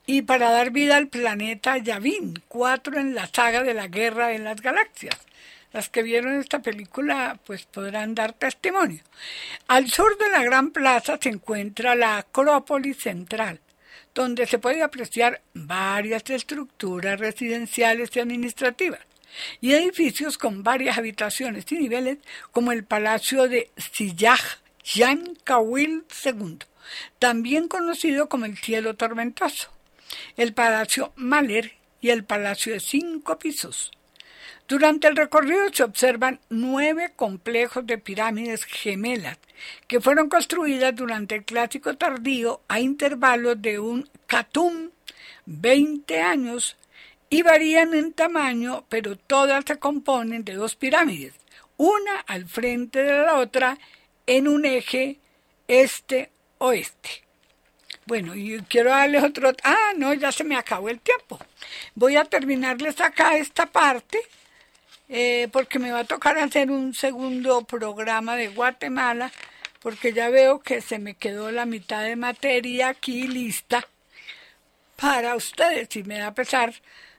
Y 0.06 0.22
para 0.22 0.50
dar 0.50 0.70
vida 0.70 0.96
al 0.96 1.08
planeta 1.08 1.76
Yavin, 1.78 2.42
cuatro 2.48 2.98
en 2.98 3.14
la 3.14 3.26
saga 3.26 3.62
de 3.62 3.74
la 3.74 3.88
Guerra 3.88 4.28
de 4.28 4.38
las 4.38 4.60
Galaxias. 4.60 5.25
Las 5.76 5.90
que 5.90 6.02
vieron 6.02 6.40
esta 6.40 6.62
película 6.62 7.38
pues 7.44 7.66
podrán 7.66 8.14
dar 8.14 8.32
testimonio. 8.32 9.02
Al 9.68 9.90
sur 9.90 10.16
de 10.16 10.30
la 10.30 10.42
Gran 10.42 10.70
Plaza 10.70 11.18
se 11.20 11.28
encuentra 11.28 11.94
la 11.94 12.16
Acrópolis 12.16 12.96
Central, 12.96 13.60
donde 14.14 14.46
se 14.46 14.58
puede 14.58 14.82
apreciar 14.82 15.42
varias 15.52 16.30
estructuras 16.30 17.20
residenciales 17.20 18.08
y 18.16 18.20
administrativas 18.20 19.00
y 19.60 19.74
edificios 19.74 20.38
con 20.38 20.62
varias 20.62 20.96
habitaciones 20.96 21.70
y 21.70 21.74
niveles 21.74 22.20
como 22.52 22.72
el 22.72 22.84
Palacio 22.84 23.46
de 23.46 23.70
Sillaj 23.76 24.40
Jan 24.82 25.36
Kawil 25.44 26.04
II, 26.24 26.56
también 27.18 27.68
conocido 27.68 28.30
como 28.30 28.46
el 28.46 28.56
Cielo 28.56 28.96
Tormentoso, 28.96 29.68
el 30.38 30.54
Palacio 30.54 31.12
Mahler 31.16 31.74
y 32.00 32.08
el 32.08 32.24
Palacio 32.24 32.72
de 32.72 32.80
Cinco 32.80 33.38
Pisos. 33.38 33.90
Durante 34.68 35.06
el 35.06 35.14
recorrido 35.14 35.72
se 35.72 35.84
observan 35.84 36.40
nueve 36.50 37.12
complejos 37.14 37.86
de 37.86 37.98
pirámides 37.98 38.64
gemelas 38.64 39.38
que 39.86 40.00
fueron 40.00 40.28
construidas 40.28 40.94
durante 40.94 41.36
el 41.36 41.44
clásico 41.44 41.96
tardío 41.96 42.62
a 42.66 42.80
intervalos 42.80 43.62
de 43.62 43.78
un 43.78 44.10
catum 44.26 44.90
20 45.44 46.20
años 46.20 46.76
y 47.30 47.42
varían 47.42 47.94
en 47.94 48.12
tamaño, 48.12 48.84
pero 48.88 49.16
todas 49.16 49.64
se 49.64 49.78
componen 49.78 50.44
de 50.44 50.54
dos 50.54 50.74
pirámides, 50.74 51.34
una 51.76 52.18
al 52.26 52.46
frente 52.46 53.04
de 53.04 53.12
la 53.12 53.36
otra 53.36 53.78
en 54.26 54.48
un 54.48 54.64
eje 54.64 55.20
este-oeste. 55.68 57.22
Bueno, 58.06 58.34
y 58.34 58.60
quiero 58.68 58.90
darles 58.90 59.22
otro... 59.22 59.52
Ah, 59.62 59.92
no, 59.96 60.12
ya 60.14 60.30
se 60.30 60.44
me 60.44 60.56
acabó 60.56 60.88
el 60.88 61.00
tiempo. 61.00 61.38
Voy 61.94 62.16
a 62.16 62.24
terminarles 62.24 63.00
acá 63.00 63.36
esta 63.36 63.66
parte 63.66 64.20
eh, 65.08 65.48
porque 65.52 65.78
me 65.78 65.92
va 65.92 66.00
a 66.00 66.04
tocar 66.04 66.38
hacer 66.38 66.70
un 66.70 66.94
segundo 66.94 67.62
programa 67.64 68.36
de 68.36 68.48
Guatemala, 68.48 69.32
porque 69.80 70.12
ya 70.12 70.28
veo 70.30 70.60
que 70.60 70.80
se 70.80 70.98
me 70.98 71.14
quedó 71.14 71.50
la 71.52 71.66
mitad 71.66 72.02
de 72.02 72.16
materia 72.16 72.88
aquí 72.88 73.28
lista 73.28 73.86
para 74.96 75.36
ustedes 75.36 75.94
y 75.96 76.02
me 76.02 76.18
da 76.18 76.34
pesar 76.34 76.74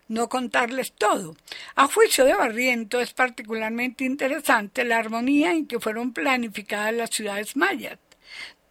no 0.09 0.29
contarles 0.29 0.93
todo. 0.93 1.35
A 1.75 1.87
juicio 1.87 2.25
de 2.25 2.33
Barriento 2.33 2.99
es 2.99 3.13
particularmente 3.13 4.03
interesante 4.03 4.83
la 4.83 4.97
armonía 4.97 5.51
en 5.51 5.67
que 5.67 5.79
fueron 5.79 6.13
planificadas 6.13 6.93
las 6.93 7.09
ciudades 7.11 7.55
mayas. 7.55 7.99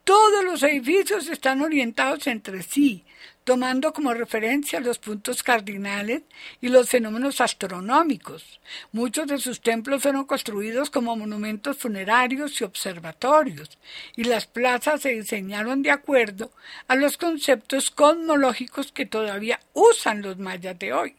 Todos 0.05 0.45
los 0.45 0.63
edificios 0.63 1.29
están 1.29 1.63
orientados 1.63 2.27
entre 2.27 2.63
sí, 2.63 3.05
tomando 3.47 3.93
como 3.93 4.13
referencia 4.13 4.81
los 4.81 4.99
puntos 4.99 5.45
cardinales 5.45 6.23
y 6.61 6.67
los 6.69 6.89
fenómenos 6.91 7.41
astronómicos. 7.41 8.59
Muchos 8.91 9.29
de 9.29 9.39
sus 9.39 9.61
templos 9.61 10.03
fueron 10.03 10.25
construidos 10.25 10.91
como 10.91 11.15
monumentos 11.15 11.79
funerarios 11.79 12.61
y 12.61 12.65
observatorios, 12.65 13.79
y 14.17 14.25
las 14.25 14.49
plazas 14.49 15.03
se 15.03 15.11
diseñaron 15.11 15.83
de 15.83 15.93
acuerdo 15.93 16.51
a 16.89 16.97
los 16.97 17.17
conceptos 17.19 17.93
cosmológicos 17.93 18.91
que 18.91 19.07
todavía 19.07 19.61
usan 19.75 20.23
los 20.23 20.39
mayas 20.39 20.77
de 20.81 20.93
hoy. 20.93 21.15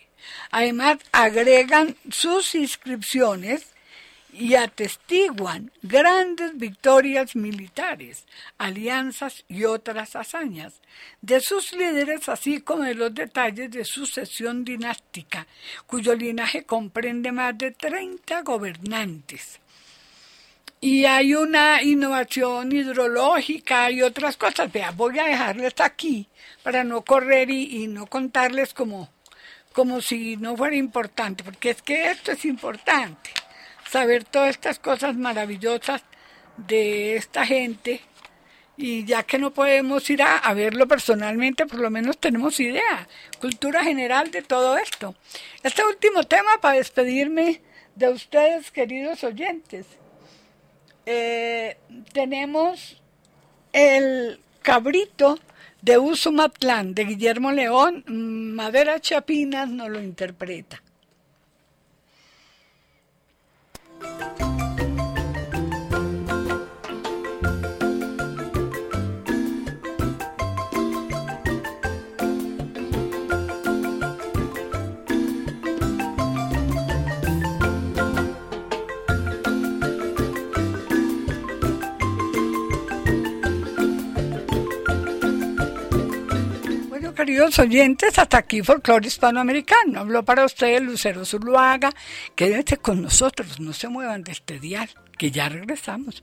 Además, 0.52 0.98
agregan 1.14 1.96
sus 2.12 2.56
inscripciones 2.56 3.68
y 4.40 4.54
atestiguan 4.54 5.72
grandes 5.82 6.56
victorias 6.58 7.36
militares, 7.36 8.26
alianzas 8.60 9.44
y 9.48 9.64
otras 9.64 10.16
hazañas 10.16 10.82
de 11.22 11.42
sus 11.42 11.74
líderes, 11.74 12.30
así 12.30 12.62
como 12.62 12.84
de 12.84 12.94
los 12.94 13.14
detalles 13.16 13.72
de 13.72 13.84
sucesión 13.84 14.64
dinástica, 14.64 15.48
cuyo 15.88 16.14
linaje 16.14 16.66
comprende 16.66 17.32
más 17.32 17.58
de 17.58 17.72
30 17.72 18.44
gobernantes. 18.44 19.60
Y 20.80 21.06
hay 21.06 21.34
una 21.34 21.82
innovación 21.82 22.72
hidrológica 22.72 23.90
y 23.90 24.04
otras 24.04 24.38
cosas. 24.38 24.72
Vea, 24.72 24.92
voy 24.92 25.18
a 25.18 25.26
dejarles 25.26 25.74
aquí 25.80 26.28
para 26.62 26.84
no 26.84 27.02
correr 27.02 27.50
y, 27.50 27.88
no 27.88 28.06
contarles 28.06 28.76
como, 28.76 29.10
como 29.74 30.02
si 30.02 30.38
no 30.38 30.56
fuera 30.56 30.76
importante, 30.76 31.44
porque 31.44 31.72
es 31.72 31.82
que 31.82 32.12
esto 32.12 32.32
es 32.32 32.46
importante 32.46 33.32
saber 33.90 34.24
todas 34.24 34.50
estas 34.50 34.80
cosas 34.80 35.16
maravillosas 35.16 36.04
de 36.58 37.16
esta 37.16 37.46
gente 37.46 38.02
y 38.78 39.06
ya 39.06 39.24
que 39.24 39.40
no 39.40 39.52
podemos 39.52 40.08
ir 40.10 40.22
a, 40.22 40.54
verlo 40.54 40.88
personalmente, 40.88 41.66
por 41.66 41.80
lo 41.80 41.90
menos 41.90 42.18
tenemos 42.20 42.60
idea, 42.60 43.08
cultura 43.42 43.84
general 43.84 44.30
de 44.30 44.44
todo 44.44 44.78
esto. 44.78 45.16
Este 45.64 45.84
último 45.84 46.24
tema 46.24 46.62
para 46.62 46.78
despedirme 46.78 47.62
de 47.96 48.10
ustedes, 48.10 48.70
queridos 48.70 49.24
oyentes. 49.24 49.88
Eh, 51.08 51.78
tenemos 52.14 53.02
el 53.74 54.40
cabrito 54.62 55.40
de 55.82 55.98
Usumatlán, 55.98 56.94
de 56.94 57.06
Guillermo 57.06 57.52
León, 57.52 58.04
Madera 58.08 59.00
Chapinas 59.00 59.70
nos 59.70 59.90
lo 59.90 60.02
interpreta. 60.02 60.84
Bye. 64.00 64.57
Queridos 87.18 87.58
oyentes, 87.58 88.20
hasta 88.20 88.38
aquí 88.38 88.62
Folclore 88.62 89.08
Hispanoamericano. 89.08 90.00
Habló 90.00 90.24
para 90.24 90.46
ustedes 90.46 90.84
Lucero 90.84 91.26
Zuluaga. 91.26 91.92
Quédense 92.36 92.78
con 92.78 93.02
nosotros, 93.02 93.60
no 93.60 93.74
se 93.74 93.88
muevan 93.88 94.24
de 94.24 94.34
este 94.34 94.60
dial, 94.60 94.88
que 95.18 95.32
ya 95.32 95.50
regresamos. 95.50 96.22